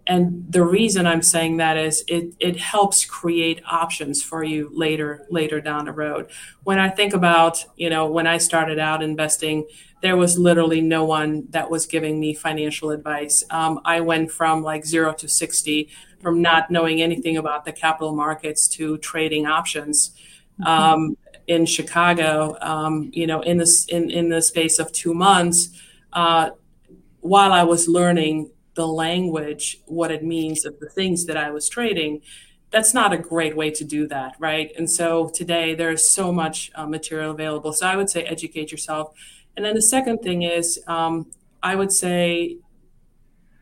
and 0.06 0.46
the 0.50 0.64
reason 0.64 1.08
I'm 1.08 1.22
saying 1.22 1.58
that 1.58 1.78
is 1.78 2.04
it 2.08 2.36
it 2.40 2.58
helps 2.58 3.06
create 3.06 3.62
options 3.66 4.22
for 4.22 4.44
you 4.44 4.70
later 4.74 5.26
later 5.30 5.62
down 5.62 5.86
the 5.86 5.92
road. 5.92 6.30
When 6.64 6.80
I 6.80 6.90
think 6.90 7.14
about 7.14 7.64
you 7.78 7.90
know 7.90 8.08
when 8.08 8.28
I 8.28 8.38
started 8.38 8.80
out 8.80 9.02
investing, 9.02 9.66
there 10.02 10.18
was 10.18 10.38
literally 10.38 10.82
no 10.82 11.06
one 11.06 11.46
that 11.52 11.70
was 11.70 11.86
giving 11.86 12.20
me 12.20 12.34
financial 12.34 12.90
advice. 12.90 13.44
Um, 13.50 13.80
I 13.86 14.02
went 14.02 14.32
from 14.32 14.64
like 14.64 14.86
zero 14.86 15.14
to 15.14 15.28
sixty 15.28 15.90
from 16.22 16.42
not 16.42 16.72
knowing 16.72 17.02
anything 17.02 17.38
about 17.38 17.66
the 17.66 17.72
capital 17.72 18.16
markets 18.16 18.68
to 18.70 18.98
trading 18.98 19.46
options. 19.46 20.12
Um, 20.66 21.18
in 21.48 21.66
Chicago, 21.66 22.58
um, 22.62 23.10
you 23.14 23.28
know, 23.28 23.42
in 23.42 23.58
this 23.58 23.86
in, 23.86 24.10
in 24.10 24.30
the 24.30 24.42
space 24.42 24.80
of 24.80 24.92
two 24.92 25.14
months, 25.14 25.70
uh, 26.14 26.52
while 27.22 27.52
I 27.52 27.64
was 27.64 27.88
learning 27.88 28.52
the 28.76 28.88
language, 28.88 29.80
what 29.86 30.12
it 30.12 30.24
means 30.24 30.66
of 30.66 30.80
the 30.80 30.90
things 30.90 31.26
that 31.26 31.38
I 31.38 31.52
was 31.52 31.70
trading, 31.70 32.22
that's 32.72 32.94
not 32.94 33.14
a 33.14 33.18
great 33.18 33.56
way 33.56 33.70
to 33.70 33.84
do 33.84 34.08
that, 34.08 34.36
right? 34.40 34.72
And 34.78 34.90
so 34.90 35.30
today 35.30 35.76
there's 35.76 36.10
so 36.10 36.32
much 36.32 36.72
uh, 36.74 36.88
material 36.88 37.32
available. 37.32 37.72
So 37.72 37.86
I 37.88 37.96
would 37.96 38.10
say 38.10 38.24
educate 38.24 38.72
yourself. 38.72 39.14
And 39.56 39.64
then 39.64 39.76
the 39.76 39.82
second 39.82 40.20
thing 40.20 40.42
is, 40.42 40.80
um, 40.88 41.32
I 41.62 41.76
would 41.76 41.92
say 41.92 42.58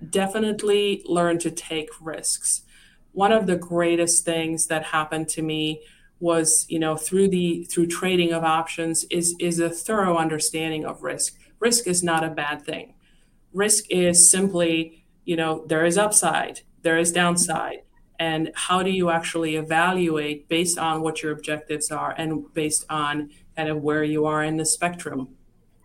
definitely 0.09 1.03
learn 1.05 1.39
to 1.39 1.51
take 1.51 1.89
risks. 1.99 2.63
One 3.11 3.33
of 3.33 3.45
the 3.47 3.57
greatest 3.57 4.23
things 4.23 4.67
that 4.67 4.85
happened 4.85 5.27
to 5.29 5.41
me 5.41 5.81
was, 6.21 6.65
you 6.69 6.79
know, 6.79 6.95
through 6.95 7.27
the 7.27 7.65
through 7.65 7.87
trading 7.87 8.31
of 8.31 8.43
options 8.43 9.03
is 9.09 9.35
is 9.39 9.59
a 9.59 9.69
thorough 9.69 10.17
understanding 10.17 10.85
of 10.85 11.03
risk. 11.03 11.37
Risk 11.61 11.87
is 11.87 12.03
not 12.03 12.23
a 12.23 12.29
bad 12.29 12.65
thing. 12.65 12.95
Risk 13.53 13.85
is 13.89 14.29
simply, 14.29 15.05
you 15.23 15.37
know, 15.37 15.63
there 15.67 15.85
is 15.85 15.97
upside, 15.97 16.61
there 16.81 16.97
is 16.97 17.11
downside, 17.11 17.83
and 18.19 18.51
how 18.55 18.81
do 18.83 18.89
you 18.89 19.11
actually 19.11 19.55
evaluate 19.55 20.49
based 20.49 20.77
on 20.77 21.01
what 21.01 21.21
your 21.21 21.31
objectives 21.31 21.91
are 21.91 22.13
and 22.17 22.51
based 22.53 22.85
on 22.89 23.29
kind 23.55 23.69
of 23.69 23.81
where 23.81 24.03
you 24.03 24.25
are 24.25 24.43
in 24.43 24.57
the 24.57 24.65
spectrum. 24.65 25.29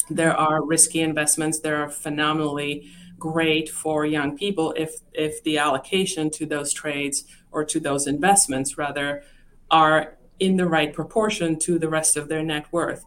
There 0.09 0.35
are 0.35 0.65
risky 0.65 1.03
investments, 1.03 1.61
there 1.61 1.83
are 1.83 1.91
phenomenally 1.91 2.91
great 3.19 3.69
for 3.69 4.05
young 4.05 4.37
people 4.37 4.75
if 4.77 4.97
if 5.15 5.43
the 5.43 5.57
allocation 5.57 6.31
to 6.31 6.45
those 6.45 6.73
trades 6.73 7.25
or 7.51 7.65
to 7.65 7.81
those 7.81 8.07
investments 8.07 8.77
rather 8.77 9.23
are 9.71 10.19
in 10.39 10.57
the 10.57 10.67
right 10.67 10.93
proportion 10.93 11.59
to 11.59 11.79
the 11.79 11.89
rest 11.89 12.17
of 12.19 12.29
their 12.29 12.43
net 12.43 12.67
worth 12.71 13.05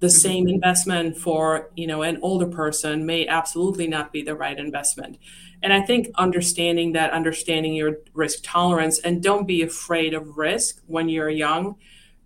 the 0.00 0.06
mm-hmm. 0.06 0.16
same 0.16 0.48
investment 0.48 1.16
for 1.16 1.70
you 1.76 1.86
know 1.86 2.02
an 2.02 2.18
older 2.22 2.46
person 2.46 3.06
may 3.06 3.26
absolutely 3.26 3.86
not 3.86 4.12
be 4.12 4.22
the 4.22 4.34
right 4.34 4.58
investment 4.58 5.18
and 5.62 5.72
i 5.72 5.80
think 5.80 6.08
understanding 6.16 6.92
that 6.92 7.10
understanding 7.12 7.74
your 7.74 7.98
risk 8.14 8.40
tolerance 8.42 8.98
and 9.00 9.22
don't 9.22 9.46
be 9.46 9.62
afraid 9.62 10.14
of 10.14 10.38
risk 10.38 10.82
when 10.86 11.08
you're 11.08 11.30
young 11.30 11.76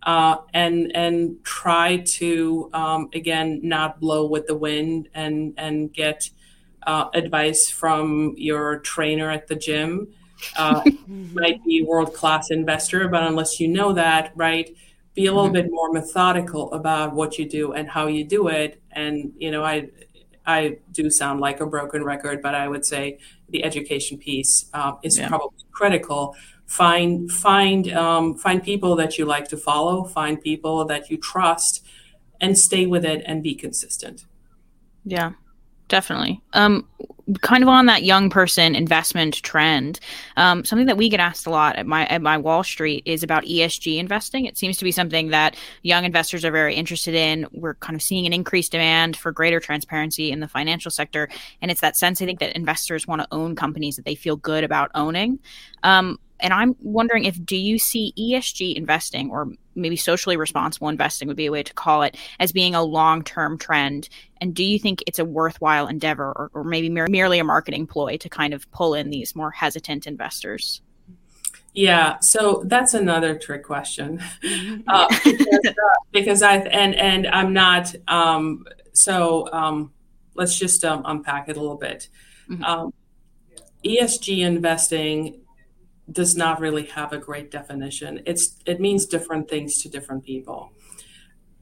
uh, 0.05 0.37
and 0.53 0.91
and 0.97 1.45
try 1.45 1.99
to 1.99 2.69
um, 2.73 3.09
again 3.15 3.61
not 3.63 4.01
blow 4.01 4.27
with 4.27 4.47
the 4.47 4.57
wind 4.57 5.09
and 5.15 5.55
and 5.57 5.93
get 5.93 6.29
uh, 6.87 7.09
advice 7.15 7.71
from 7.71 8.35
your 8.37 8.79
trainer 8.81 9.31
at 9.31 9.47
the 9.47 9.55
gym. 9.55 10.09
Uh, 10.57 10.83
might 11.07 11.63
be 11.65 11.83
world 11.83 12.15
class 12.15 12.51
investor, 12.51 13.09
but 13.09 13.23
unless 13.23 13.61
you 13.61 13.69
know 13.69 13.93
that, 13.93 14.33
right, 14.35 14.77
be 15.15 15.27
a 15.27 15.33
little 15.33 15.47
mm-hmm. 15.47 15.55
bit 15.55 15.71
more 15.71 15.93
methodical 15.93 16.73
about 16.73 17.15
what 17.15 17.39
you 17.39 17.49
do 17.49 17.73
and 17.73 17.89
how 17.89 18.07
you 18.07 18.25
do 18.25 18.49
it. 18.49 18.81
And 18.93 19.33
you 19.37 19.51
know, 19.51 19.65
I 19.65 19.91
I 20.47 20.79
do 20.91 21.11
sound 21.11 21.41
like 21.41 21.61
a 21.61 21.67
broken 21.67 22.03
record, 22.05 22.43
but 22.43 22.55
I 22.55 22.69
would 22.69 22.85
say 22.85 23.19
the 23.51 23.65
education 23.65 24.19
piece 24.19 24.67
uh, 24.73 24.93
is 25.03 25.19
yeah. 25.19 25.29
probably 25.29 25.65
critical. 25.71 26.35
Find 26.67 27.31
find 27.31 27.93
um, 27.93 28.35
find 28.37 28.63
people 28.63 28.97
that 28.97 29.19
you 29.19 29.27
like 29.27 29.49
to 29.49 29.57
follow. 29.57 30.05
Find 30.05 30.41
people 30.41 30.85
that 30.87 31.11
you 31.11 31.19
trust, 31.19 31.85
and 32.41 32.59
stay 32.59 32.87
with 32.87 33.05
it 33.05 33.23
and 33.27 33.43
be 33.43 33.55
consistent. 33.55 34.25
Yeah, 35.05 35.33
definitely. 35.93 36.41
Um, 36.55 36.89
kind 37.43 37.63
of 37.63 37.69
on 37.69 37.85
that 37.85 38.03
young 38.03 38.31
person 38.31 38.75
investment 38.75 39.43
trend, 39.43 40.01
um, 40.39 40.65
something 40.65 40.87
that 40.87 40.97
we 40.97 41.11
get 41.11 41.21
asked 41.21 41.47
a 41.47 41.51
lot 41.51 41.77
at 41.77 41.87
my 41.87 42.07
at 42.07 42.23
my 42.23 42.39
Wall 42.39 42.65
Street 42.65 43.03
is 43.05 43.23
about 43.23 43.45
ESG 43.45 43.99
investing. 43.99 44.47
It 44.47 44.57
seems 44.57 44.79
to 44.79 44.85
be 44.85 44.91
something 44.91 45.29
that 45.29 45.55
young 45.83 46.07
investors 46.07 46.47
are 46.47 46.51
very 46.51 46.75
interested 46.75 47.15
in. 47.15 47.47
We're 47.53 47.75
kind 47.75 47.95
of 47.95 48.01
seeing 48.01 48.25
an 48.25 48.33
increased 48.33 48.73
demand 48.73 49.19
for 49.19 49.33
greater 49.33 49.61
transparency 49.61 50.33
in 50.33 50.41
the 50.41 50.49
financial 50.49 50.91
sector, 50.91 51.29
and 51.61 51.71
it's 51.71 51.83
that 51.83 51.99
sense 51.99 52.23
I 52.23 52.25
think 52.25 52.41
that 52.41 52.57
investors 52.57 53.07
want 53.07 53.21
to 53.21 53.29
own 53.31 53.55
companies 53.55 53.97
that 53.97 54.07
they 54.07 54.15
feel 54.15 54.37
good 54.37 54.65
about 54.65 54.91
owning. 54.95 55.41
Um, 55.83 56.19
and 56.41 56.55
I'm 56.55 56.75
wondering 56.81 57.25
if 57.25 57.45
do 57.45 57.57
you 57.57 57.79
see 57.79 58.15
ESG 58.19 58.75
investing 58.77 59.31
or 59.31 59.53
maybe 59.75 59.97
socially 59.97 60.37
responsible 60.37 60.89
investing 60.89 61.29
would 61.29 61.37
be 61.37 61.47
a 61.47 61.53
way 61.53 61.63
to 61.63 61.75
call 61.75 62.03
it 62.03 62.17
as 62.39 62.53
being 62.53 62.75
a 62.75 62.83
long-term 62.83 63.59
trend 63.59 64.09
and 64.43 64.57
do 64.57 64.65
you 64.65 64.77
think 64.77 65.05
it's 65.07 65.21
a 65.21 65.25
worthwhile 65.25 65.87
endeavor 65.87 66.25
or, 66.25 66.51
or 66.53 66.65
maybe 66.65 66.91
mer- 66.91 67.07
merely 67.09 67.39
a 67.39 67.45
marketing 67.45 67.87
ploy 67.87 68.17
to 68.17 68.29
kind 68.29 68.53
of 68.53 68.69
pull 68.73 68.93
in 68.93 69.09
these 69.09 69.37
more 69.37 69.53
hesitant 69.53 70.05
investors? 70.05 70.83
Yeah, 71.75 72.19
so 72.19 72.65
that's 72.67 72.93
another 72.93 73.39
trick 73.39 73.63
question 73.63 74.21
uh, 74.89 75.07
because, 75.25 75.67
uh, 75.67 75.73
because, 76.11 76.43
I 76.43 76.57
and 76.57 76.97
and 76.97 77.29
I'm 77.29 77.53
not 77.53 77.95
um, 78.09 78.67
so 78.93 79.49
um, 79.53 79.93
let's 80.35 80.59
just 80.59 80.85
um, 80.85 81.03
unpack 81.05 81.49
it 81.49 81.57
a 81.57 81.61
little 81.61 81.77
bit. 81.77 82.09
Mm-hmm. 82.51 82.65
Um, 82.65 82.93
ESG 83.85 84.45
investing 84.45 85.42
does 86.13 86.37
not 86.37 86.61
really 86.61 86.85
have 86.87 87.13
a 87.13 87.19
great 87.19 87.51
definition. 87.51 88.23
It's 88.27 88.57
it 88.67 88.81
means 88.81 89.07
different 89.07 89.49
things 89.49 89.83
to 89.83 89.89
different 89.89 90.25
people, 90.25 90.73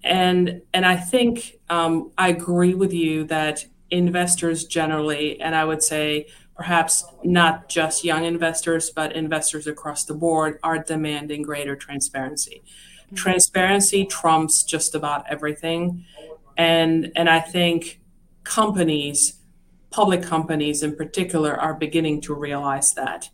and 0.03 0.63
and 0.73 0.85
I 0.85 0.97
think 0.97 1.59
um, 1.69 2.13
I 2.19 2.29
agree 2.29 2.75
with 2.75 2.93
you 2.93 3.25
that 3.25 3.65
investors 3.91 4.65
generally, 4.65 5.41
and 5.41 5.55
I 5.55 5.65
would 5.65 5.83
say 5.83 6.27
perhaps 6.55 7.05
not 7.25 7.69
just 7.69 8.05
young 8.05 8.25
investors, 8.25 8.91
but 8.91 9.13
investors 9.17 9.67
across 9.67 10.05
the 10.05 10.15
board 10.15 10.59
are 10.63 10.79
demanding 10.79 11.43
greater 11.43 11.75
transparency. 11.75 12.63
Mm-hmm. 12.63 13.17
Transparency 13.17 14.05
trumps 14.05 14.63
just 14.63 14.95
about 14.95 15.25
everything, 15.29 16.05
and 16.57 17.13
and 17.17 17.29
I 17.29 17.41
think 17.41 18.01
companies, 18.45 19.39
public 19.91 20.23
companies 20.23 20.83
in 20.83 20.97
particular, 20.97 21.59
are 21.59 21.75
beginning 21.75 22.21
to 22.23 22.35
realize 22.35 22.95
that 22.95 23.31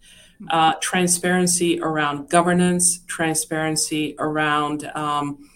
uh, 0.50 0.74
transparency 0.80 1.80
around 1.80 2.28
governance, 2.28 3.00
transparency 3.06 4.14
around 4.18 4.90
um, 4.94 5.48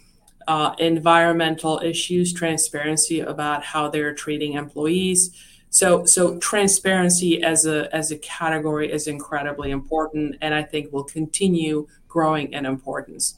uh, 0.48 0.74
environmental 0.78 1.80
issues, 1.84 2.32
transparency 2.32 3.20
about 3.20 3.62
how 3.62 3.88
they're 3.88 4.14
treating 4.14 4.54
employees. 4.54 5.30
So, 5.70 6.04
so 6.04 6.38
transparency 6.38 7.42
as 7.42 7.64
a 7.64 7.94
as 7.94 8.10
a 8.10 8.18
category 8.18 8.90
is 8.90 9.06
incredibly 9.06 9.70
important, 9.70 10.36
and 10.40 10.52
I 10.52 10.64
think 10.64 10.92
will 10.92 11.04
continue 11.04 11.86
growing 12.08 12.52
in 12.52 12.66
importance. 12.66 13.36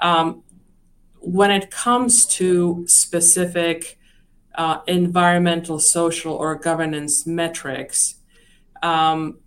Um, 0.00 0.42
when 1.20 1.50
it 1.50 1.70
comes 1.70 2.24
to 2.26 2.84
specific 2.86 3.98
uh, 4.54 4.80
environmental, 4.86 5.78
social, 5.78 6.32
or 6.34 6.54
governance 6.54 7.26
metrics, 7.26 8.14
um, 8.82 9.38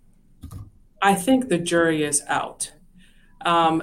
I 1.02 1.14
think 1.14 1.48
the 1.48 1.58
jury 1.58 2.02
is 2.02 2.22
out. 2.26 2.72
Um, 3.44 3.82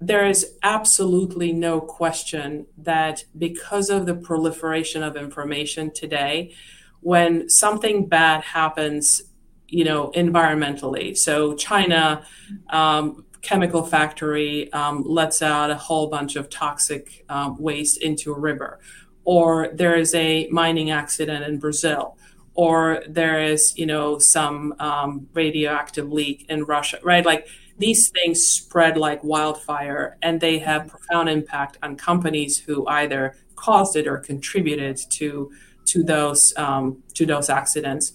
there 0.00 0.26
is 0.26 0.54
absolutely 0.62 1.52
no 1.52 1.80
question 1.80 2.66
that 2.78 3.24
because 3.36 3.90
of 3.90 4.06
the 4.06 4.14
proliferation 4.14 5.02
of 5.02 5.16
information 5.16 5.90
today, 5.92 6.54
when 7.00 7.48
something 7.48 8.06
bad 8.06 8.42
happens, 8.42 9.22
you 9.68 9.84
know, 9.84 10.10
environmentally, 10.14 11.16
so 11.16 11.54
China, 11.54 12.24
um, 12.70 13.24
chemical 13.42 13.82
factory 13.84 14.70
um, 14.72 15.02
lets 15.06 15.40
out 15.40 15.70
a 15.70 15.74
whole 15.74 16.08
bunch 16.08 16.36
of 16.36 16.50
toxic 16.50 17.24
um, 17.28 17.56
waste 17.58 18.02
into 18.02 18.32
a 18.32 18.38
river, 18.38 18.80
or 19.24 19.70
there 19.74 19.96
is 19.96 20.14
a 20.14 20.46
mining 20.50 20.90
accident 20.90 21.44
in 21.44 21.58
Brazil, 21.58 22.16
or 22.54 23.02
there 23.08 23.42
is, 23.42 23.76
you 23.78 23.86
know, 23.86 24.18
some 24.18 24.74
um, 24.78 25.28
radioactive 25.34 26.10
leak 26.12 26.46
in 26.48 26.64
Russia, 26.64 26.98
right? 27.02 27.24
Like 27.24 27.48
these 27.80 28.10
things 28.10 28.46
spread 28.46 28.98
like 28.98 29.24
wildfire 29.24 30.18
and 30.20 30.40
they 30.40 30.58
have 30.58 30.86
profound 30.86 31.28
impact 31.28 31.78
on 31.82 31.96
companies 31.96 32.58
who 32.58 32.86
either 32.86 33.34
caused 33.56 33.96
it 33.96 34.06
or 34.06 34.18
contributed 34.18 34.98
to 35.10 35.50
to 35.86 36.02
those 36.02 36.52
um, 36.56 37.02
to 37.14 37.24
those 37.24 37.48
accidents 37.48 38.12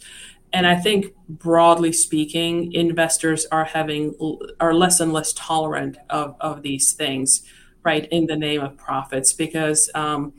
and 0.53 0.67
i 0.67 0.75
think 0.75 1.13
broadly 1.27 1.91
speaking 1.91 2.71
investors 2.73 3.45
are 3.51 3.65
having 3.65 4.13
are 4.59 4.73
less 4.73 4.99
and 4.99 5.11
less 5.11 5.33
tolerant 5.33 5.97
of, 6.09 6.35
of 6.39 6.61
these 6.61 6.93
things 6.93 7.41
right 7.83 8.07
in 8.11 8.27
the 8.27 8.35
name 8.35 8.61
of 8.61 8.77
profits 8.77 9.33
because 9.33 9.89
um, 9.95 10.31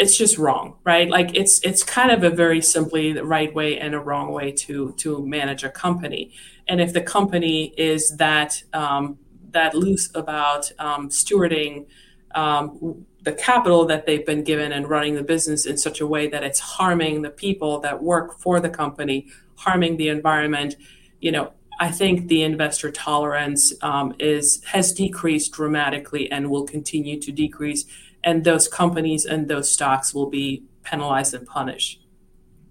it's 0.00 0.16
just 0.16 0.38
wrong 0.38 0.74
right? 0.84 1.08
Like 1.08 1.36
it's 1.36 1.60
it's 1.62 1.82
kind 1.82 2.10
of 2.10 2.24
a 2.24 2.30
very 2.30 2.60
simply 2.60 3.12
the 3.12 3.24
right 3.24 3.54
way 3.54 3.78
and 3.78 3.94
a 3.94 4.00
wrong 4.00 4.32
way 4.32 4.50
to 4.52 4.92
to 4.98 5.24
manage 5.26 5.62
a 5.62 5.70
company. 5.70 6.32
And 6.68 6.80
if 6.80 6.92
the 6.92 7.02
company 7.02 7.74
is 7.76 8.16
that 8.16 8.62
um, 8.72 9.18
that 9.52 9.74
loose 9.74 10.10
about 10.14 10.72
um, 10.78 11.08
stewarding 11.10 11.86
um, 12.34 13.04
the 13.22 13.32
capital 13.32 13.84
that 13.86 14.06
they've 14.06 14.24
been 14.24 14.44
given 14.44 14.72
and 14.72 14.88
running 14.88 15.14
the 15.14 15.22
business 15.22 15.66
in 15.66 15.76
such 15.76 16.00
a 16.00 16.06
way 16.06 16.28
that 16.28 16.42
it's 16.42 16.60
harming 16.60 17.22
the 17.22 17.30
people 17.30 17.80
that 17.80 18.02
work 18.02 18.38
for 18.38 18.60
the 18.60 18.70
company, 18.70 19.26
harming 19.56 19.96
the 19.96 20.08
environment, 20.08 20.76
you 21.20 21.30
know, 21.30 21.52
I 21.80 21.90
think 21.90 22.28
the 22.28 22.42
investor 22.42 22.90
tolerance 22.90 23.72
um, 23.82 24.14
is 24.18 24.62
has 24.64 24.92
decreased 24.92 25.52
dramatically 25.52 26.30
and 26.30 26.50
will 26.50 26.66
continue 26.66 27.18
to 27.20 27.32
decrease, 27.32 27.84
and 28.24 28.44
those 28.44 28.68
companies 28.68 29.24
and 29.24 29.48
those 29.48 29.70
stocks 29.70 30.14
will 30.14 30.28
be 30.28 30.64
penalized 30.82 31.34
and 31.34 31.46
punished. 31.46 32.00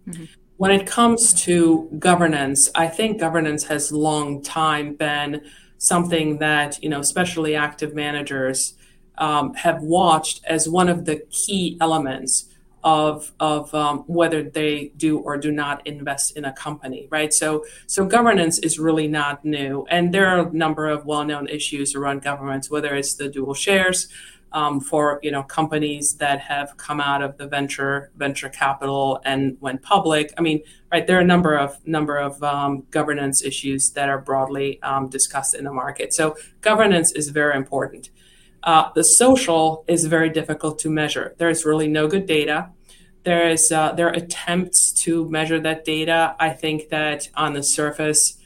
Mm-hmm. 0.08 0.26
When 0.58 0.72
it 0.72 0.86
comes 0.86 1.34
to 1.45 1.89
governance, 2.00 2.70
I 2.76 2.88
think 2.88 3.20
governance 3.20 3.64
has 3.66 3.91
long 3.91 4.41
time 4.41 4.95
been 4.95 5.41
something 5.78 6.39
that 6.39 6.82
you 6.84 6.89
know, 6.89 7.00
especially 7.00 7.56
active 7.56 7.95
managers 7.95 8.76
um, 9.18 9.54
have 9.54 9.82
watched 9.82 10.41
as 10.45 10.68
one 10.68 10.89
of 10.89 11.06
the 11.06 11.18
key 11.30 11.78
elements 11.80 12.45
of 12.84 13.34
of 13.39 13.74
um, 13.74 14.00
whether 14.08 14.41
they 14.41 14.91
do 14.95 15.20
or 15.20 15.38
do 15.38 15.52
not 15.52 15.86
invest 15.86 16.38
in 16.38 16.45
a 16.45 16.54
company, 16.54 17.08
right? 17.10 17.34
So 17.34 17.66
so 17.88 18.06
governance 18.06 18.60
is 18.60 18.80
really 18.80 19.08
not 19.08 19.43
new, 19.43 19.86
and 19.89 20.14
there 20.14 20.28
are 20.28 20.47
a 20.47 20.54
number 20.54 20.88
of 20.88 21.06
well 21.06 21.26
known 21.26 21.47
issues 21.47 21.95
around 21.95 22.22
governance, 22.22 22.70
whether 22.70 22.95
it's 22.95 23.16
the 23.16 23.28
dual 23.28 23.54
shares, 23.54 24.08
um, 24.52 24.80
for 24.80 25.20
you 25.22 25.32
know 25.32 25.43
companies 25.43 26.16
that 26.16 26.39
have 26.39 26.76
come 26.78 27.00
out 27.00 27.22
of 27.22 27.38
the 27.38 27.47
venture 27.47 28.12
venture 28.16 28.50
capital 28.50 29.20
and 29.26 29.58
went 29.60 29.82
public. 29.82 30.34
I 30.38 30.41
mean, 30.41 30.62
right 30.91 31.06
there 31.06 31.18
are 31.18 31.22
a 31.22 31.26
number 31.26 31.56
of 31.56 31.86
number 31.88 32.18
of 32.18 32.41
um, 32.43 32.84
governance 32.91 33.43
issues 33.43 33.91
that 33.91 34.10
are 34.10 34.20
broadly 34.20 34.82
um, 34.84 35.10
discussed 35.10 35.56
in 35.56 35.64
the 35.64 35.74
market. 35.74 36.14
So 36.14 36.36
governance 36.62 37.12
is 37.12 37.30
very 37.30 37.56
important. 37.56 38.10
Uh, 38.64 38.89
the 38.93 39.04
social 39.04 39.86
is 39.88 40.06
very 40.06 40.30
difficult 40.30 40.80
to 40.80 40.89
measure. 40.89 41.36
There 41.38 41.50
is 41.50 41.66
really 41.66 41.88
no 41.88 42.08
good 42.08 42.26
data. 42.26 42.70
There 43.24 43.47
is 43.50 43.72
uh, 43.72 43.93
there 43.93 44.08
are 44.08 44.14
attempts 44.14 44.91
to 45.04 45.30
measure 45.30 45.60
that 45.60 45.86
data. 45.86 46.36
I 46.39 46.50
think 46.50 46.89
that 46.89 47.30
on 47.36 47.54
the 47.54 47.64
surface 47.64 48.38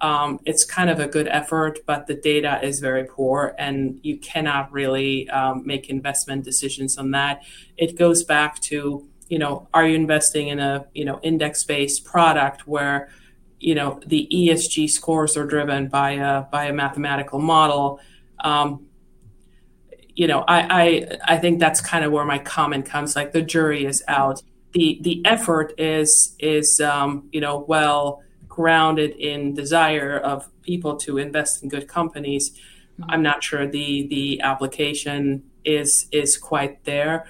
um, 0.00 0.40
it's 0.44 0.64
kind 0.64 0.90
of 0.90 1.00
a 1.00 1.06
good 1.06 1.28
effort, 1.28 1.78
but 1.86 2.06
the 2.06 2.14
data 2.14 2.60
is 2.62 2.80
very 2.80 3.04
poor, 3.04 3.54
and 3.58 3.98
you 4.02 4.18
cannot 4.18 4.70
really 4.72 5.28
um, 5.30 5.66
make 5.66 5.88
investment 5.88 6.44
decisions 6.44 6.98
on 6.98 7.12
that. 7.12 7.42
It 7.76 7.96
goes 7.96 8.24
back 8.24 8.60
to 8.62 9.08
you 9.28 9.38
know, 9.38 9.68
are 9.74 9.86
you 9.86 9.94
investing 9.94 10.48
in 10.48 10.60
a 10.60 10.86
you 10.94 11.04
know 11.04 11.20
index-based 11.22 12.04
product 12.04 12.66
where 12.66 13.08
you 13.58 13.74
know 13.74 14.00
the 14.06 14.28
ESG 14.32 14.88
scores 14.90 15.36
are 15.36 15.46
driven 15.46 15.88
by 15.88 16.12
a 16.12 16.42
by 16.42 16.66
a 16.66 16.72
mathematical 16.72 17.40
model? 17.40 18.00
Um, 18.40 18.86
you 20.14 20.26
know, 20.26 20.44
I, 20.46 21.08
I 21.26 21.34
I 21.34 21.38
think 21.38 21.58
that's 21.58 21.80
kind 21.80 22.04
of 22.04 22.12
where 22.12 22.24
my 22.24 22.38
comment 22.38 22.86
comes. 22.86 23.16
Like 23.16 23.32
the 23.32 23.42
jury 23.42 23.84
is 23.84 24.02
out. 24.06 24.42
The 24.72 24.98
the 25.02 25.22
effort 25.24 25.74
is 25.78 26.36
is 26.38 26.80
um, 26.80 27.28
you 27.32 27.40
know 27.40 27.64
well 27.66 28.22
grounded 28.56 29.10
in 29.10 29.52
desire 29.52 30.16
of 30.18 30.48
people 30.62 30.96
to 30.96 31.18
invest 31.18 31.62
in 31.62 31.68
good 31.68 31.86
companies, 31.86 32.50
mm-hmm. 32.50 33.10
I'm 33.10 33.22
not 33.22 33.44
sure 33.44 33.66
the 33.66 34.06
the 34.08 34.40
application 34.40 35.44
is 35.64 36.08
is 36.10 36.38
quite 36.38 36.84
there. 36.84 37.26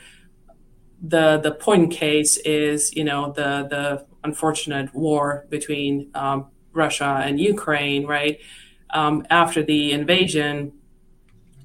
The 1.03 1.39
the 1.39 1.53
point 1.53 1.91
case 1.91 2.37
is 2.39 2.95
you 2.95 3.05
know 3.05 3.33
the 3.33 3.51
the 3.74 4.07
unfortunate 4.22 4.95
war 4.95 5.47
between 5.51 6.11
um, 6.14 6.47
Russia 6.72 7.20
and 7.27 7.41
Ukraine, 7.41 8.07
right? 8.07 8.39
Um, 8.91 9.27
after 9.31 9.61
the 9.64 9.93
invasion, 9.93 10.72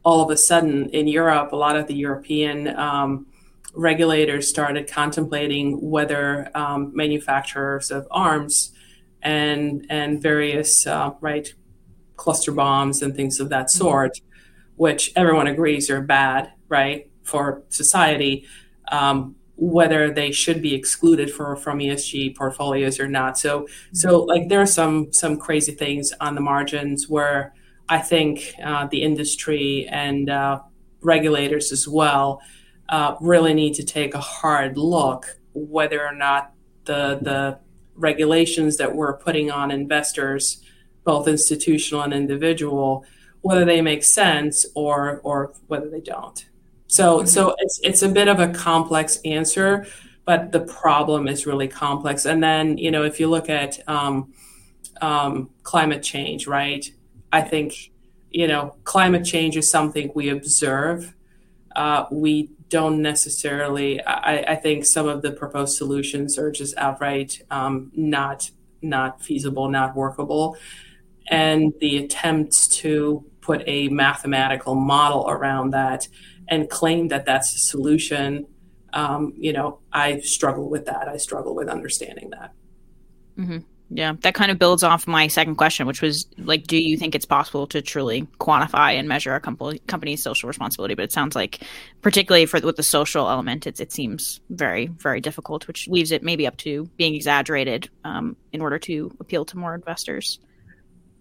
all 0.03 0.24
of 0.24 0.30
a 0.32 0.38
sudden 0.38 0.89
in 0.89 1.07
Europe, 1.07 1.51
a 1.51 1.55
lot 1.55 1.76
of 1.76 1.86
the 1.88 1.97
European 2.07 2.55
um, 2.88 3.28
regulators 3.74 4.47
started 4.47 4.84
contemplating 4.88 5.66
whether 5.95 6.49
um, 6.55 6.91
manufacturers 6.95 7.91
of 7.91 8.07
arms 8.12 8.72
and 9.22 9.86
and 9.89 10.22
various 10.22 10.88
uh, 10.88 11.11
right 11.22 11.53
cluster 12.15 12.51
bombs 12.51 13.01
and 13.01 13.15
things 13.15 13.39
of 13.39 13.49
that 13.49 13.67
mm-hmm. 13.67 13.78
sort, 13.78 14.13
mm-hmm. 14.13 14.74
which 14.76 15.11
everyone 15.15 15.47
agrees 15.47 15.89
are 15.89 16.01
bad, 16.01 16.51
right, 16.69 17.09
for 17.24 17.63
society. 17.69 18.45
Um, 18.91 19.36
whether 19.55 20.11
they 20.11 20.32
should 20.32 20.59
be 20.59 20.74
excluded 20.74 21.32
for, 21.32 21.55
from 21.55 21.78
ESG 21.78 22.36
portfolios 22.36 22.99
or 22.99 23.07
not. 23.07 23.38
So, 23.38 23.61
mm-hmm. 23.61 23.95
so 23.95 24.24
like 24.24 24.49
there 24.49 24.59
are 24.59 24.65
some 24.65 25.13
some 25.13 25.38
crazy 25.38 25.74
things 25.74 26.11
on 26.19 26.34
the 26.36 26.41
margins 26.41 27.07
where 27.07 27.53
I 27.88 27.99
think 27.99 28.53
uh, 28.63 28.88
the 28.88 29.03
industry 29.03 29.88
and 29.88 30.30
uh, 30.30 30.61
regulators 31.01 31.72
as 31.72 31.88
well 31.88 32.41
uh, 32.89 33.15
really 33.22 33.53
need 33.53 33.76
to 33.76 33.84
take 33.84 34.15
a 34.15 34.19
hard 34.19 34.78
look 34.78 35.38
whether 35.53 36.05
or 36.05 36.13
not 36.13 36.53
the 36.86 37.19
the 37.22 37.59
regulations 37.95 38.77
that 38.77 38.95
we're 38.95 39.17
putting 39.17 39.51
on 39.51 39.71
investors, 39.71 40.63
both 41.03 41.27
institutional 41.27 42.01
and 42.01 42.13
individual, 42.13 43.05
whether 43.41 43.65
they 43.65 43.81
make 43.81 44.03
sense 44.03 44.65
or 44.75 45.19
or 45.23 45.53
whether 45.67 45.89
they 45.89 46.01
don't. 46.01 46.45
So 46.87 47.17
mm-hmm. 47.17 47.27
so 47.27 47.55
it's 47.59 47.79
it's 47.83 48.01
a 48.01 48.09
bit 48.09 48.27
of 48.27 48.39
a 48.39 48.49
complex 48.49 49.19
answer, 49.25 49.85
but 50.25 50.51
the 50.51 50.61
problem 50.61 51.27
is 51.27 51.45
really 51.45 51.67
complex. 51.67 52.25
And 52.25 52.43
then 52.43 52.77
you 52.77 52.91
know 52.91 53.03
if 53.03 53.19
you 53.19 53.29
look 53.29 53.49
at 53.49 53.79
um, 53.87 54.33
um, 55.01 55.49
climate 55.63 56.03
change, 56.03 56.47
right? 56.47 56.89
I 57.31 57.41
think 57.41 57.91
you 58.29 58.47
know 58.47 58.75
climate 58.83 59.25
change 59.25 59.57
is 59.57 59.69
something 59.69 60.11
we 60.15 60.29
observe. 60.29 61.13
Uh, 61.75 62.05
we 62.11 62.49
don't 62.72 63.01
necessarily. 63.01 64.01
I, 64.03 64.53
I, 64.53 64.55
think 64.55 64.86
some 64.86 65.07
of 65.07 65.22
the 65.22 65.32
proposed 65.32 65.78
solutions 65.78 66.39
are 66.39 66.49
just 66.49 66.76
outright 66.78 67.41
um, 67.51 67.91
not 67.93 68.49
not 68.82 69.22
feasible, 69.22 69.69
not 69.69 69.95
workable, 69.95 70.57
and 71.30 71.74
the 71.82 71.97
attempts 71.97 72.67
to 72.80 73.24
put 73.41 73.61
a 73.67 73.89
mathematical 73.89 74.74
model 74.74 75.30
around 75.30 75.72
that 75.72 76.07
and 76.47 76.69
claim 76.69 77.09
that 77.09 77.26
that's 77.26 77.53
the 77.53 77.59
solution. 77.59 78.47
Um, 78.93 79.34
you 79.38 79.53
know, 79.53 79.80
I 79.91 80.22
struggle 80.22 80.69
with 80.69 80.86
that. 80.86 81.07
I 81.07 81.17
struggle 81.17 81.53
with 81.53 81.67
understanding 81.67 82.30
that. 82.32 82.53
Mm-hmm. 83.38 83.59
Yeah, 83.93 84.13
that 84.21 84.35
kind 84.35 84.51
of 84.51 84.57
builds 84.57 84.83
off 84.83 85.05
my 85.05 85.27
second 85.27 85.55
question, 85.55 85.85
which 85.85 86.01
was 86.01 86.25
like, 86.37 86.65
do 86.65 86.77
you 86.77 86.95
think 86.95 87.13
it's 87.13 87.25
possible 87.25 87.67
to 87.67 87.81
truly 87.81 88.25
quantify 88.39 88.93
and 88.93 89.05
measure 89.05 89.35
a 89.35 89.41
company 89.41 89.79
company's 89.79 90.23
social 90.23 90.47
responsibility? 90.47 90.93
But 90.93 91.03
it 91.03 91.11
sounds 91.11 91.35
like, 91.35 91.59
particularly 92.01 92.45
for 92.45 92.61
with 92.61 92.77
the 92.77 92.83
social 92.83 93.29
element, 93.29 93.67
it 93.67 93.81
it 93.81 93.91
seems 93.91 94.39
very 94.49 94.87
very 94.87 95.19
difficult, 95.19 95.67
which 95.67 95.89
leaves 95.89 96.13
it 96.13 96.23
maybe 96.23 96.47
up 96.47 96.55
to 96.57 96.85
being 96.95 97.15
exaggerated 97.15 97.89
um, 98.05 98.37
in 98.53 98.61
order 98.61 98.79
to 98.79 99.13
appeal 99.19 99.43
to 99.43 99.57
more 99.57 99.75
investors. 99.75 100.39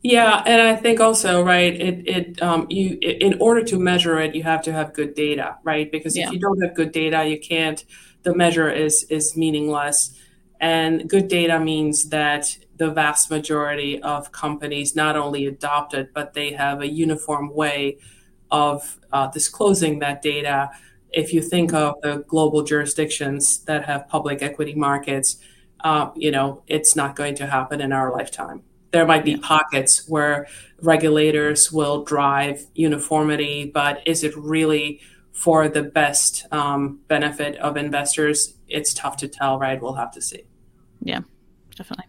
Yeah, 0.02 0.40
and 0.46 0.62
I 0.62 0.76
think 0.76 1.00
also 1.00 1.42
right, 1.42 1.74
it 1.74 2.06
it 2.06 2.42
um, 2.42 2.68
you 2.70 2.98
in 3.02 3.36
order 3.40 3.64
to 3.64 3.80
measure 3.80 4.20
it, 4.20 4.36
you 4.36 4.44
have 4.44 4.62
to 4.62 4.72
have 4.72 4.94
good 4.94 5.14
data, 5.14 5.56
right? 5.64 5.90
Because 5.90 6.14
if 6.14 6.26
yeah. 6.26 6.30
you 6.30 6.38
don't 6.38 6.62
have 6.62 6.76
good 6.76 6.92
data, 6.92 7.24
you 7.24 7.40
can't. 7.40 7.84
The 8.22 8.32
measure 8.32 8.70
is 8.70 9.04
is 9.10 9.36
meaningless 9.36 10.14
And 10.61 11.08
good 11.08 11.28
data 11.28 11.58
means 11.58 12.11
that 12.11 12.56
the 12.76 12.90
vast 12.90 13.30
majority 13.30 14.00
of 14.02 14.30
companies 14.32 14.94
not 14.94 15.16
only 15.16 15.46
adopt 15.46 15.94
it, 15.94 16.12
but 16.14 16.34
they 16.34 16.52
have 16.52 16.80
a 16.80 16.88
uniform 16.88 17.54
way 17.54 17.98
of 18.50 18.98
uh, 19.12 19.28
disclosing 19.28 19.98
that 20.00 20.22
data. 20.22 20.70
If 21.12 21.32
you 21.32 21.42
think 21.42 21.72
of 21.72 21.94
the 22.02 22.24
global 22.28 22.62
jurisdictions 22.62 23.58
that 23.64 23.84
have 23.84 24.08
public 24.08 24.42
equity 24.42 24.74
markets, 24.74 25.38
uh, 25.82 26.11
you 26.14 26.30
know, 26.30 26.62
it's 26.66 26.94
not 26.94 27.16
going 27.16 27.34
to 27.36 27.46
happen 27.46 27.80
in 27.80 27.92
our 27.92 28.12
lifetime. 28.12 28.62
There 28.92 29.06
might 29.06 29.24
be 29.24 29.36
pockets 29.36 30.08
where 30.08 30.46
regulators 30.82 31.72
will 31.72 32.04
drive 32.04 32.66
uniformity, 32.74 33.70
but 33.72 34.02
is 34.06 34.24
it 34.24 34.36
really 34.36 35.00
for 35.32 35.68
the 35.68 35.82
best 35.82 36.46
um, 36.52 37.00
benefit 37.08 37.56
of 37.56 37.76
investors? 37.76 38.54
It's 38.68 38.92
tough 38.92 39.16
to 39.18 39.28
tell, 39.28 39.58
right? 39.58 39.80
We'll 39.80 39.94
have 39.94 40.11
to 40.12 40.20
see. 40.22 40.49
Yeah, 41.03 41.20
definitely. 41.76 42.07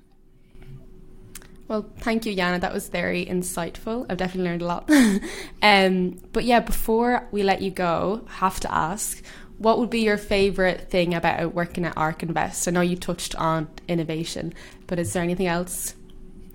Well, 1.68 1.90
thank 2.00 2.26
you, 2.26 2.36
Jana. 2.36 2.60
That 2.60 2.74
was 2.74 2.90
very 2.90 3.26
insightful. 3.26 4.06
I've 4.10 4.18
definitely 4.18 4.50
learned 4.50 4.62
a 4.62 4.66
lot. 4.66 4.92
um, 5.62 6.20
but 6.34 6.44
yeah, 6.44 6.60
before 6.60 7.30
we 7.32 7.44
let 7.44 7.62
you 7.62 7.72
go, 7.72 8.26
have 8.28 8.60
to 8.60 8.74
ask, 8.74 9.24
what 9.58 9.80
would 9.80 9.90
be 9.90 10.02
your 10.02 10.18
favorite 10.18 10.90
thing 10.90 11.14
about 11.14 11.54
working 11.54 11.86
at 11.86 11.96
ARK 11.96 12.24
Invest? 12.24 12.68
I 12.68 12.72
know 12.72 12.82
you 12.82 12.98
touched 12.98 13.36
on 13.36 13.70
innovation, 13.88 14.54
but 14.88 15.00
is 15.00 15.14
there 15.14 15.24
anything 15.24 15.48
else 15.48 15.96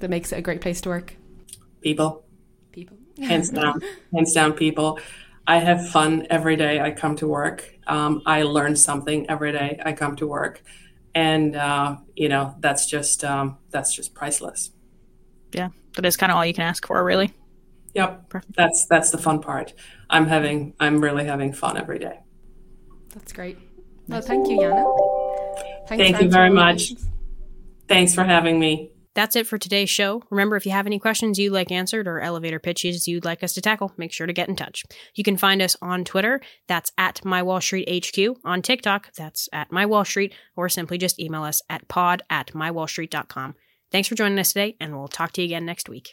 that 0.01 0.11
makes 0.11 0.33
it 0.33 0.39
a 0.39 0.43
great 0.43 0.61
place 0.61 0.83
to 0.83 0.91
work? 0.91 1.17
People. 1.81 2.27
People. 2.73 2.99
Hands 3.19 3.49
down. 3.49 3.81
Hands 4.13 4.35
down, 4.35 4.53
people. 4.53 4.99
I 5.47 5.61
have 5.61 5.89
fun 5.89 6.27
every 6.29 6.57
day 6.57 6.81
I 6.81 6.91
come 6.91 7.17
to 7.17 7.29
work. 7.29 7.79
Um, 7.87 8.21
I 8.27 8.43
learn 8.43 8.77
something 8.77 9.31
every 9.31 9.53
day 9.53 9.81
I 9.83 9.93
come 9.93 10.17
to 10.17 10.27
work. 10.27 10.63
And, 11.17 11.57
uh, 11.57 11.97
you 12.15 12.29
know, 12.29 12.55
that's 12.61 12.87
just, 12.87 13.25
um, 13.25 13.59
that's 13.71 13.93
just 13.93 14.15
priceless 14.15 14.71
yeah, 15.57 15.71
that 15.95 16.05
is 16.05 16.17
kind 16.17 16.31
of 16.31 16.37
all 16.37 16.45
you 16.45 16.55
can 16.55 16.65
ask 16.65 16.87
for, 16.87 17.03
really. 17.03 17.33
Yep, 17.95 18.29
Perfect. 18.29 18.57
that's 18.57 18.87
that's 18.87 19.11
the 19.11 19.19
fun 19.19 19.41
part. 19.41 19.73
I'm 20.11 20.27
having, 20.27 20.75
I'm 20.79 21.01
really 21.01 21.25
having 21.25 21.53
fun 21.53 21.79
every 21.79 21.99
day. 21.99 22.21
That's 23.15 23.33
great. 23.33 23.59
Well, 24.07 24.21
thank 24.21 24.49
you, 24.49 24.61
Jana. 24.61 24.85
Thanks 25.89 26.05
Thank 26.05 26.23
you 26.23 26.31
very 26.31 26.51
much. 26.51 26.93
Thanks 27.89 28.15
for 28.15 28.23
having 28.23 28.59
me. 28.59 28.91
That's 29.17 29.35
it 29.35 29.47
for 29.47 29.57
today's 29.57 29.89
show. 29.89 30.23
Remember, 30.31 30.57
if 30.57 30.67
you 30.67 30.73
have 30.73 30.87
any 30.87 30.99
questions 30.99 31.39
you'd 31.39 31.51
like 31.51 31.73
answered 31.73 32.07
or 32.07 32.21
elevator 32.21 32.59
pitches 32.59 33.09
you'd 33.09 33.25
like 33.25 33.43
us 33.43 33.55
to 33.55 33.63
tackle, 33.63 33.91
make 33.97 34.13
sure 34.13 34.27
to 34.27 34.33
get 34.35 34.51
in 34.51 34.57
touch. 34.57 34.85
You 35.15 35.25
can 35.25 35.39
find 35.39 35.63
us 35.63 35.75
on 35.81 36.05
Twitter, 36.05 36.43
that's 36.69 36.93
at 36.99 37.25
My 37.25 37.43
Wall 37.43 37.63
Street 37.63 37.89
HQ, 37.89 38.37
on 38.45 38.61
TikTok, 38.61 39.15
that's 39.15 39.49
at 39.55 39.73
My 39.73 39.87
Wall 39.87 40.05
Street, 40.05 40.35
or 40.55 40.69
simply 40.69 40.99
just 40.99 41.19
email 41.19 41.45
us 41.45 41.63
at 41.71 41.89
pod 41.89 42.25
at 42.29 42.49
mywallstreet.com. 42.49 43.55
Thanks 43.91 44.07
for 44.07 44.17
joining 44.17 44.39
us 44.39 44.53
today, 44.53 44.77
and 44.81 44.95
we'll 44.95 45.09
talk 45.09 45.33
to 45.33 45.41
you 45.41 45.47
again 45.47 45.65
next 45.65 45.89
week. 45.89 46.13